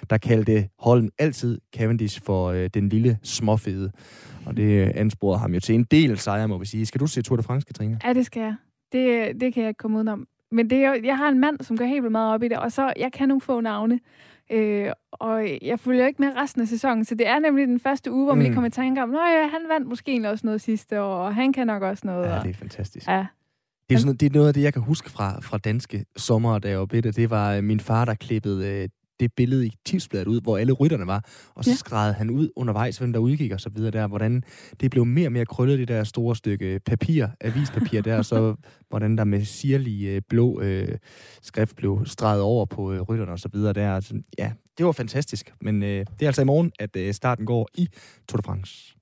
[0.09, 3.91] der kaldte Holm altid Cavendish for øh, den lille småfede.
[4.45, 6.85] Og det øh, ansporede ham jo til en del sejre, må vi sige.
[6.85, 7.99] Skal du se Tour de France, Katrine?
[8.03, 8.55] Ja, det skal jeg.
[8.91, 10.27] Det, øh, det kan jeg ikke komme udenom.
[10.51, 12.57] Men det er jeg har en mand, som går helt vildt meget op i det,
[12.57, 13.99] og så jeg kan nogle få navne.
[14.53, 18.11] Øh, og jeg følger ikke med resten af sæsonen, så det er nemlig den første
[18.11, 18.55] uge, hvor man lige mm.
[18.55, 21.53] kommer i tanke om, at ja, han vandt måske også noget sidste år, og han
[21.53, 22.29] kan nok også noget.
[22.29, 23.07] Ja, det er fantastisk.
[23.07, 23.25] Ja.
[23.89, 26.59] Det er, sådan, det er noget af det, jeg kan huske fra, fra danske sommer,
[26.59, 27.11] da jeg var bitte.
[27.11, 28.89] Det var min far, der klippede øh,
[29.19, 31.75] det billede i tipsbladet ud, hvor alle rytterne var, og så ja.
[31.75, 34.43] skrædede han ud undervejs, hvem der udgik og så videre der, hvordan
[34.81, 38.55] det blev mere og mere krøllet, det der store stykke papir, avispapir der, og så
[38.89, 40.97] hvordan der med sirlig øh, blå øh,
[41.41, 43.95] skrift blev streget over på øh, rytterne og så videre der.
[43.95, 47.45] Altså, ja, det var fantastisk, men øh, det er altså i morgen, at øh, starten
[47.45, 47.89] går i
[48.27, 48.95] Tour de France.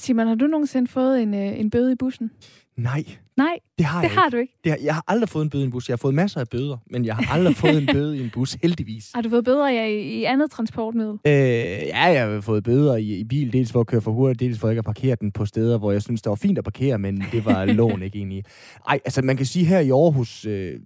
[0.00, 2.30] Simon, har du nogensinde fået en, øh, en bøde i bussen?
[2.76, 3.04] Nej.
[3.36, 4.36] Nej, det har, det jeg har ikke.
[4.36, 4.58] du ikke.
[4.64, 5.88] Det har, jeg har aldrig fået en bøde i en bus.
[5.88, 8.30] Jeg har fået masser af bøder, men jeg har aldrig fået en bøde i en
[8.30, 9.10] bus, heldigvis.
[9.14, 11.18] Har du fået bøder ja, i, i andet transportmiddel?
[11.26, 14.40] Øh, ja, jeg har fået bøder i, i bil, dels for at køre for hurtigt,
[14.40, 16.64] dels for ikke at parkere den på steder, hvor jeg synes, det var fint at
[16.64, 18.44] parkere, men det var loven ikke egentlig.
[18.88, 20.80] Ej, altså man kan sige her i Aarhus, øh,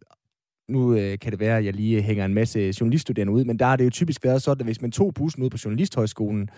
[0.69, 3.67] nu øh, kan det være, at jeg lige hænger en masse journaliststuderende ud, men der
[3.67, 6.49] har det jo typisk været sådan, at hvis man tog bussen ud på Journalisthøjskolen,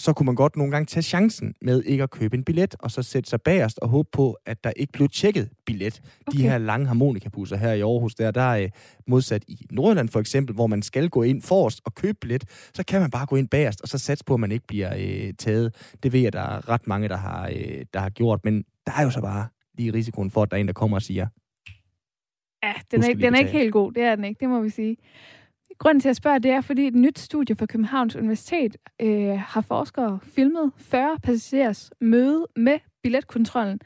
[0.00, 2.90] så kunne man godt nogle gange tage chancen med ikke at købe en billet, og
[2.90, 6.02] så sætte sig bagerst og håbe på, at der ikke blev tjekket billet.
[6.26, 6.38] Okay.
[6.38, 8.68] De her lange harmonikabusser her i Aarhus, der, der er
[9.06, 12.44] modsat i Nordjylland for eksempel, hvor man skal gå ind forrest og købe billet,
[12.74, 14.94] så kan man bare gå ind bagerst, og så satse på, at man ikke bliver
[14.98, 15.94] øh, taget.
[16.02, 18.92] Det ved jeg, der er ret mange, der har, øh, der har gjort, men der
[18.98, 19.48] er jo så bare
[19.78, 21.26] lige risikoen for, at der er en, der kommer og siger,
[22.62, 24.68] Ja, den er, den er ikke helt god, det er den ikke, det må vi
[24.68, 24.96] sige.
[25.82, 29.60] Grunden til at spørge, det er, fordi et nyt studie fra Københavns Universitet øh, har
[29.60, 33.80] forskere filmet 40 passagerers møde med billetkontrollen,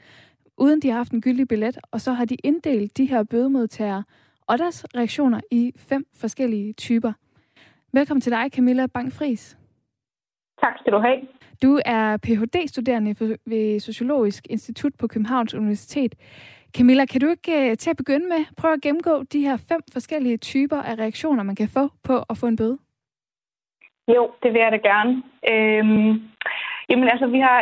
[0.57, 4.03] uden de har haft en gyldig billet, og så har de inddelt de her bødemodtagere
[4.47, 7.13] og deres reaktioner i fem forskellige typer.
[7.93, 9.57] Velkommen til dig, Camilla Bang-Fris.
[10.61, 11.19] Tak skal du have.
[11.61, 16.15] Du er Ph.D.-studerende ved Sociologisk Institut på Københavns Universitet.
[16.77, 19.81] Camilla, kan du ikke øh, til at begynde med prøve at gennemgå de her fem
[19.93, 22.77] forskellige typer af reaktioner, man kan få på at få en bøde?
[24.15, 25.13] Jo, det vil jeg da gerne.
[25.51, 26.11] Øhm,
[26.89, 27.59] jamen altså, vi har,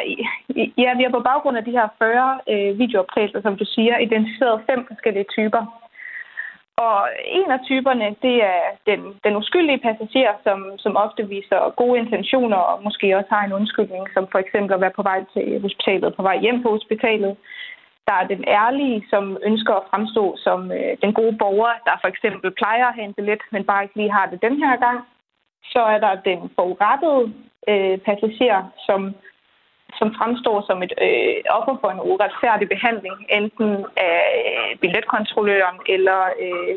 [0.84, 4.66] ja, vi har på baggrund af de her 40 øh, videooptagelser, som du siger, identificeret
[4.70, 5.64] fem forskellige typer.
[6.78, 7.00] Og
[7.40, 12.58] en af typerne, det er den, den uskyldige passager, som, som ofte viser gode intentioner
[12.58, 16.16] og måske også har en undskyldning, som for eksempel at være på vej til hospitalet,
[16.16, 17.38] på vej hjem på hospitalet.
[18.08, 22.08] Der er den ærlige, som ønsker at fremstå som øh, den gode borger, der for
[22.08, 25.00] eksempel plejer at have en billet, men bare ikke lige har det den her gang.
[25.74, 27.34] Så er der den forurettede
[27.72, 29.16] øh, passager, som,
[30.00, 36.22] som fremstår som et øh, offer for en uretfærdig behandling, enten af øh, billetkontrolløren eller
[36.46, 36.76] øh,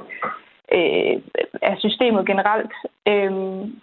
[0.72, 1.16] øh,
[1.62, 2.72] af systemet generelt.
[3.10, 3.32] Øh,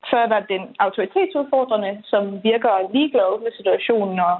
[0.10, 4.36] så er der den autoritetsudfordrende, som virker ligeglad med situationen og,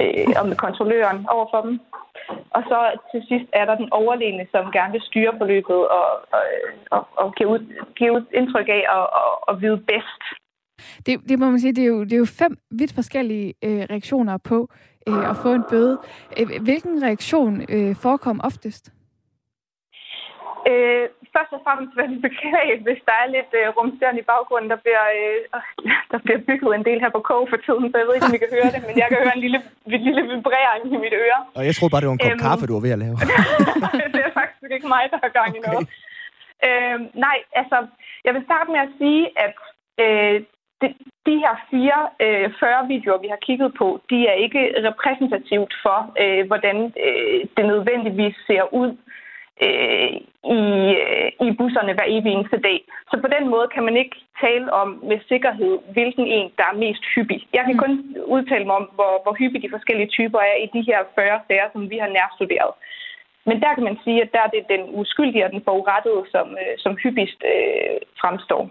[0.00, 1.80] øh, og med kontrolløren overfor dem.
[2.50, 2.78] Og så
[3.12, 6.42] til sidst er der den overlegne, som gerne vil styre forløbet og, og,
[6.90, 7.60] og, og give, ud,
[7.96, 10.22] give ud indtryk af at, at, at vide bedst.
[11.06, 13.82] Det, det må man sige, det er jo, det er jo fem vidt forskellige øh,
[13.90, 14.68] reaktioner på
[15.08, 15.98] øh, at få en bøde.
[16.38, 18.92] Øh, hvilken reaktion øh, forekom oftest?
[20.68, 24.70] Øh, først og fremmest vil jeg beklage, hvis der er lidt øh, rumsterende i baggrunden.
[24.74, 25.38] Der bliver, øh,
[26.12, 28.36] der bliver bygget en del her på kog for tiden, så jeg ved ikke, om
[28.38, 29.58] I kan høre det, men jeg kan høre en lille,
[29.98, 31.38] en lille vibrering i mit øre.
[31.58, 33.14] Og jeg troede bare, det var en kop øhm, kaffe, du var ved at lave.
[34.14, 35.68] det er faktisk ikke mig, der har gang i okay.
[35.68, 35.84] noget.
[36.68, 37.78] Øh, nej, altså,
[38.26, 39.54] jeg vil starte med at sige, at
[40.04, 40.36] øh,
[40.80, 40.88] de,
[41.28, 45.98] de her fire øh, 40 videoer, vi har kigget på, de er ikke repræsentativt for,
[46.22, 46.76] øh, hvordan
[47.06, 49.19] øh, det nødvendigvis ser ud øh,
[50.58, 50.60] i,
[51.04, 52.78] øh, i busserne hver evig eneste dag.
[53.10, 56.80] Så på den måde kan man ikke tale om med sikkerhed, hvilken en, der er
[56.84, 57.40] mest hyppig.
[57.56, 57.82] Jeg kan mm.
[57.84, 57.92] kun
[58.34, 61.68] udtale mig om, hvor, hvor hyppige de forskellige typer er i de her 40 sager,
[61.72, 62.72] som vi har nærstuderet.
[63.48, 66.46] Men der kan man sige, at der er det den uskyldige og den forurettede, som,
[66.62, 68.62] øh, som hyppigst øh, fremstår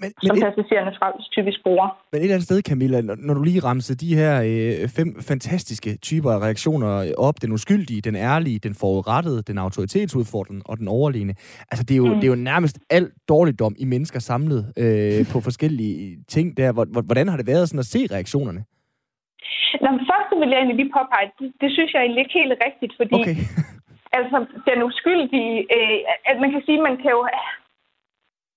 [0.00, 1.88] men, som men passagererne fra typisk bruger.
[2.12, 5.90] Men et eller andet sted, Camilla, når du lige ramser de her øh, fem fantastiske
[6.08, 6.88] typer af reaktioner
[7.28, 11.34] op, den uskyldige, den ærlige, den forurettede, den autoritetsudfordrende og den overlegne,
[11.70, 12.14] altså det er jo, mm.
[12.20, 15.98] det er jo nærmest alt dårligdom i mennesker samlet øh, på forskellige
[16.34, 16.68] ting der.
[17.08, 18.62] Hvordan har det været sådan at se reaktionerne?
[19.82, 22.56] Nå, men først vil jeg egentlig lige påpege, det, det synes jeg egentlig ikke helt
[22.66, 23.36] rigtigt, fordi Okay.
[24.18, 24.36] altså,
[24.68, 25.98] den uskyldige, øh,
[26.30, 27.22] at man kan sige, man kan jo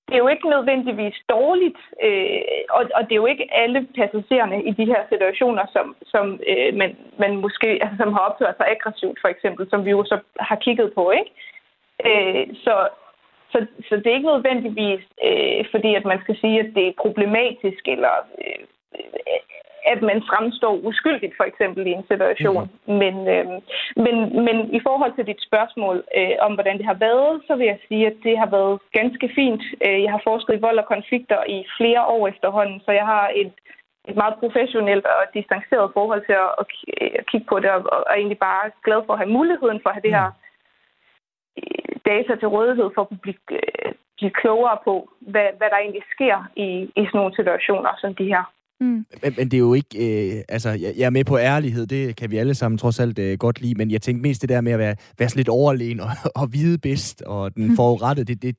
[0.08, 4.64] det er jo ikke nødvendigvis dårligt, øh, og, og det er jo ikke alle passagererne
[4.64, 8.68] i de her situationer, som, som øh, man, man måske altså, som har opført sig
[8.76, 11.32] aggressivt, for eksempel, som vi jo så har kigget på, ikke?
[12.08, 12.76] Øh, så,
[13.52, 17.02] så, så det er ikke nødvendigvis, øh, fordi at man skal sige, at det er
[17.04, 18.64] problematisk, eller øh,
[19.86, 22.70] at man fremstår uskyldigt, for eksempel, i en situation.
[22.88, 22.94] Mm.
[23.02, 23.46] Men, øh,
[24.06, 24.16] men,
[24.46, 27.80] men i forhold til dit spørgsmål øh, om, hvordan det har været, så vil jeg
[27.88, 29.64] sige, at det har været ganske fint.
[29.86, 33.32] Øh, jeg har forsket i vold og konflikter i flere år efterhånden, så jeg har
[33.36, 33.54] et,
[34.10, 36.68] et meget professionelt og distanceret forhold til at, at,
[37.20, 39.90] at kigge på det, og, og er egentlig bare glad for at have muligheden for
[39.90, 40.30] at have det her
[41.58, 46.04] øh, data til rådighed for at blive, øh, blive klogere på, hvad, hvad der egentlig
[46.16, 46.68] sker i,
[47.02, 48.44] i sådan nogle situationer som de her.
[48.84, 49.06] Mm.
[49.24, 50.36] Men, men det er jo ikke...
[50.36, 53.20] Øh, altså, jeg, jeg er med på ærlighed, det kan vi alle sammen trods alt
[53.20, 56.00] øh, godt lide, men jeg tænkte mest det der med at være, være lidt overlegen
[56.00, 56.10] og,
[56.42, 57.76] og vide bedst, og den mm.
[57.76, 58.56] forurettede, det, det...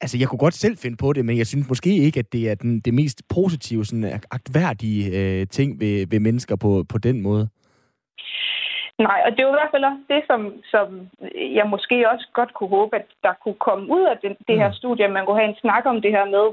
[0.00, 2.50] Altså, jeg kunne godt selv finde på det, men jeg synes måske ikke, at det
[2.50, 7.20] er den, det mest positive, sådan agtværdige øh, ting ved, ved mennesker på, på den
[7.20, 7.48] måde.
[9.08, 10.40] Nej, og det er jo i hvert fald også det, som,
[10.72, 10.86] som
[11.58, 14.72] jeg måske også godt kunne håbe, at der kunne komme ud af det, det her
[14.72, 16.44] studie, at man kunne have en snak om det her med,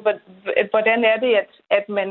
[0.72, 2.10] hvordan er det, at, at man,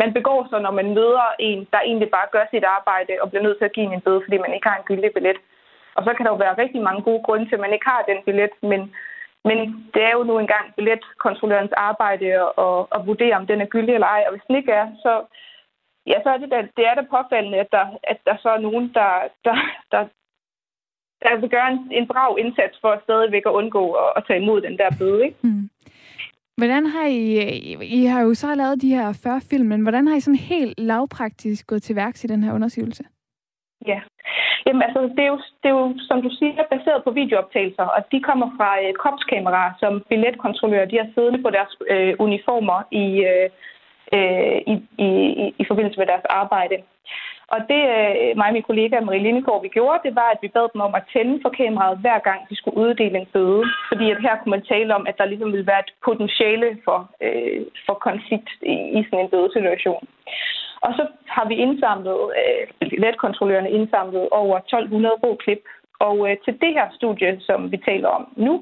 [0.00, 3.42] man begår sig, når man møder en, der egentlig bare gør sit arbejde og bliver
[3.42, 5.38] nødt til at give en bøde, fordi man ikke har en gyldig billet.
[5.96, 8.02] Og så kan der jo være rigtig mange gode grunde til, at man ikke har
[8.10, 8.80] den billet, men,
[9.44, 9.58] men
[9.94, 13.94] det er jo nu engang billetkontrollørens arbejde at, at, at vurdere, om den er gyldig
[13.94, 15.12] eller ej, og hvis den ikke er, så
[16.06, 18.58] ja, så er det, da, det er da påfaldende, at der, at der så er
[18.58, 19.10] nogen, der,
[19.44, 19.56] der,
[19.92, 20.02] der,
[21.22, 24.60] der vil gøre en, en brav indsats for stadigvæk at undgå at, at tage imod
[24.60, 25.24] den der bøde.
[25.24, 25.38] Ikke?
[25.42, 25.70] Mm.
[26.56, 27.22] Hvordan har I,
[27.82, 30.80] I har jo så lavet de her 40 film, men hvordan har I sådan helt
[30.80, 33.04] lavpraktisk gået til værks i den her undersøgelse?
[33.86, 34.00] Ja,
[34.66, 38.00] Jamen altså, det er, jo, det er jo, som du siger, baseret på videooptagelser, og
[38.12, 43.06] de kommer fra øh, kopskameraer, som billetkontrollører, de har siddende på deres øh, uniformer i,
[43.30, 43.46] øh,
[44.16, 44.74] øh, i,
[45.06, 45.08] i,
[45.58, 46.76] i forbindelse med deres arbejde.
[47.54, 50.48] Og det øh, mig og min kollega Marie Lindegård, vi gjorde, det var, at vi
[50.48, 53.64] bad dem om at tænde for kameraet hver gang, de skulle uddele en bøde.
[53.90, 56.98] Fordi at her kunne man tale om, at der ligesom ville være et potentiale for,
[57.26, 60.04] øh, for konflikt i, i sådan en bødesituation.
[60.84, 62.62] Og så har vi indsamlet, øh,
[63.04, 65.62] letkontrollørerne indsamlet over 1200 rå klip.
[66.06, 68.52] Og øh, til det her studie, som vi taler om nu,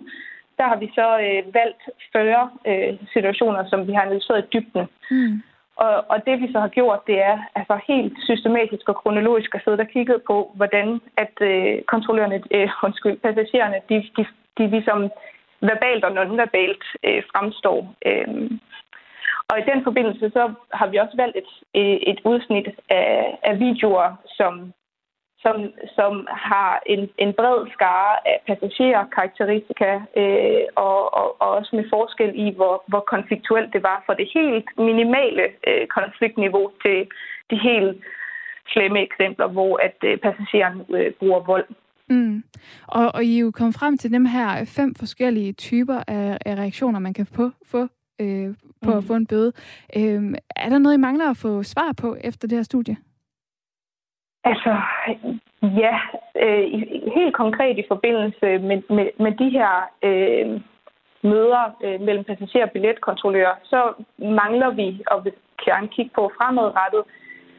[0.60, 1.82] der har vi så øh, valgt
[2.12, 4.84] 40 øh, situationer, som vi har analyseret i dybden.
[5.10, 5.42] Mm.
[5.76, 9.62] Og, og det vi så har gjort, det er altså helt systematisk og kronologisk at
[9.64, 14.22] sidde og kigge på, hvordan at øh, kontrollørerne, øh, undskyld, passagererne, de, de,
[14.58, 15.00] de ligesom
[15.60, 17.78] verbalt og nonverbalt øh, fremstår.
[18.08, 18.50] Øh,
[19.50, 21.50] og i den forbindelse så har vi også valgt et,
[22.10, 24.08] et udsnit af, af videoer,
[24.38, 24.72] som
[25.42, 25.56] som,
[25.96, 26.12] som
[26.48, 32.46] har en, en bred skare af passagerkarakteristika, øh, og, og, og også med forskel i,
[32.58, 36.98] hvor, hvor konfliktuelt det var for det helt minimale øh, konfliktniveau til
[37.50, 37.96] de helt
[38.72, 41.68] slemme eksempler, hvor at øh, passageren øh, bruger vold.
[42.10, 42.42] Mm.
[42.86, 46.54] Og, og I er jo kommet frem til dem her fem forskellige typer af, af
[46.54, 47.82] reaktioner, man kan få, få
[48.20, 48.98] øh, på mm.
[48.98, 49.52] at få en bøde.
[49.96, 50.22] Øh,
[50.56, 52.96] er der noget, I mangler at få svar på efter det her studie?
[54.50, 54.72] Altså,
[55.82, 55.94] ja,
[56.44, 56.64] øh,
[57.16, 59.72] helt konkret i forbindelse med, med, med de her
[60.02, 60.60] øh,
[61.22, 65.18] møder øh, mellem passager og billetkontrollører, så mangler vi at
[65.64, 67.02] gerne kigge på fremadrettet,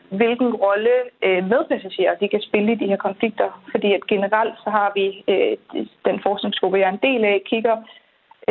[0.10, 3.64] hvilken rolle øh, medpassagerer de kan spille i de her konflikter.
[3.72, 5.58] Fordi at generelt så har vi øh,
[6.06, 7.78] den forskningsgruppe, jeg er en del af, kigger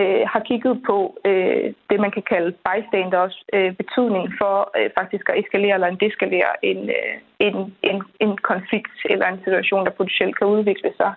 [0.00, 5.24] øh, har kigget på øh, det, man kan kalde bystanders øh, betydning for øh, faktisk
[5.28, 7.14] at eskalere eller en deskalere en, øh,
[7.46, 11.12] en, en, en konflikt eller en situation, der potentielt kan udvikle sig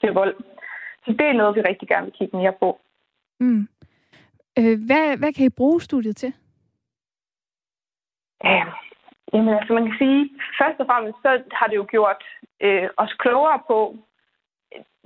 [0.00, 0.34] til vold.
[1.04, 2.80] Så det er noget, vi rigtig gerne vil kigge mere på.
[3.40, 3.68] Mm.
[4.58, 6.32] Øh, hvad, hvad kan I bruge studiet til?
[8.44, 8.64] Ja,
[9.32, 10.30] jamen, altså man kan sige,
[10.60, 12.22] først og fremmest så har det jo gjort
[12.60, 13.96] øh, os klogere på,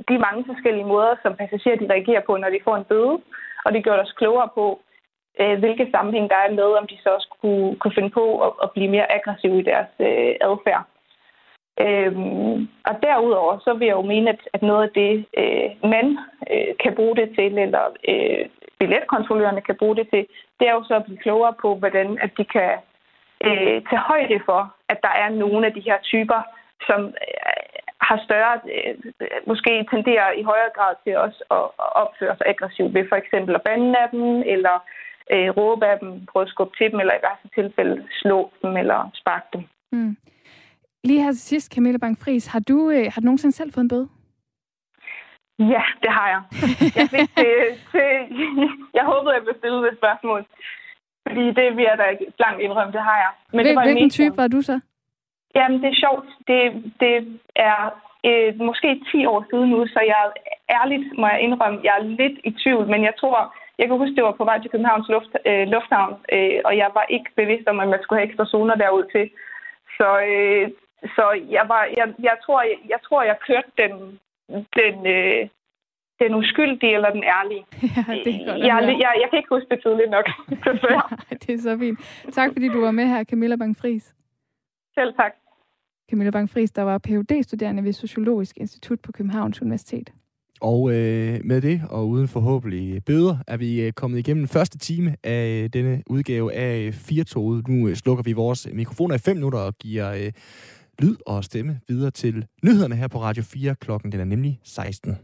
[0.08, 3.18] de mange forskellige måder, som passagerer de reagerer på, når de får en bøde.
[3.64, 4.80] Og det gjorde os klogere på,
[5.40, 8.52] øh, hvilke sammenhæng der er med, om de så også kunne, kunne finde på at,
[8.62, 10.84] at blive mere aggressive i deres øh, adfærd.
[11.86, 16.18] Øhm, og derudover så vil jeg jo mene, at, at noget af det, øh, man
[16.52, 18.44] øh, kan bruge det til, eller øh,
[18.78, 20.26] billetkontrollørerne kan bruge det til,
[20.60, 22.72] det er jo så at blive klogere på, hvordan at de kan
[23.46, 26.40] øh, tage højde for, at der er nogle af de her typer,
[26.86, 27.14] som
[28.00, 28.94] har større, øh,
[29.46, 31.64] måske tenderer i højere grad til også at
[32.02, 34.24] opføre sig aggressivt ved for eksempel at bande af dem,
[34.54, 34.76] eller
[35.34, 38.76] øh, råbe af dem, prøve at skubbe til dem, eller i værste tilfælde slå dem
[38.76, 39.62] eller sparke dem.
[39.92, 40.16] Mm.
[41.04, 43.88] Lige her til sidst, Camilla Bang-Fris, har du, øh, har du nogensinde selv fået en
[43.88, 44.08] bøde?
[45.58, 46.42] Ja, det har jeg.
[46.96, 47.54] Jeg, fik det,
[47.92, 48.08] det,
[48.94, 50.40] jeg håbede, jeg blev stillet et spørgsmål.
[51.28, 53.32] Fordi det vil jeg da blankt indrømme, det har jeg.
[53.52, 54.80] Men Hvil, det var hvilken type var du så?
[55.54, 56.28] Jamen, det er sjovt.
[56.48, 56.60] Det,
[57.00, 57.80] det er
[58.28, 60.22] øh, måske 10 år siden nu, så jeg
[60.78, 64.16] ærligt må jeg indrømme, jeg er lidt i tvivl, men jeg tror, jeg kan huske,
[64.16, 67.68] det var på vej til Københavns luft, øh, Lufthavn, øh, og jeg var ikke bevidst
[67.68, 69.30] om, at man skulle have ekstra zoner derud til.
[69.96, 70.70] Så, øh,
[71.16, 71.24] så
[71.56, 73.92] jeg, var, jeg, jeg, tror, jeg, jeg tror, jeg kørte den,
[74.78, 75.48] den, øh,
[76.20, 77.64] den uskyldige eller den ærlige.
[77.96, 80.26] Ja, det er godt jeg, jeg, jeg, jeg kan ikke huske det tydeligt nok,
[81.42, 81.98] det er så fint.
[82.32, 84.17] Tak fordi du var med her, Camilla Bang-Fris.
[84.98, 85.32] Selv tak.
[86.10, 90.12] Camilla Bang-Fris, der var phd studerende ved Sociologisk Institut på Københavns Universitet.
[90.60, 94.78] Og øh, med det, og uden forhåbentlig bøder, er vi øh, kommet igennem den første
[94.78, 97.68] time af øh, denne udgave af Firtoget.
[97.68, 100.32] Nu øh, slukker vi vores mikrofoner i fem minutter og giver øh,
[100.98, 103.74] lyd og stemme videre til nyhederne her på Radio 4.
[103.74, 105.16] Klokken den er nemlig 16.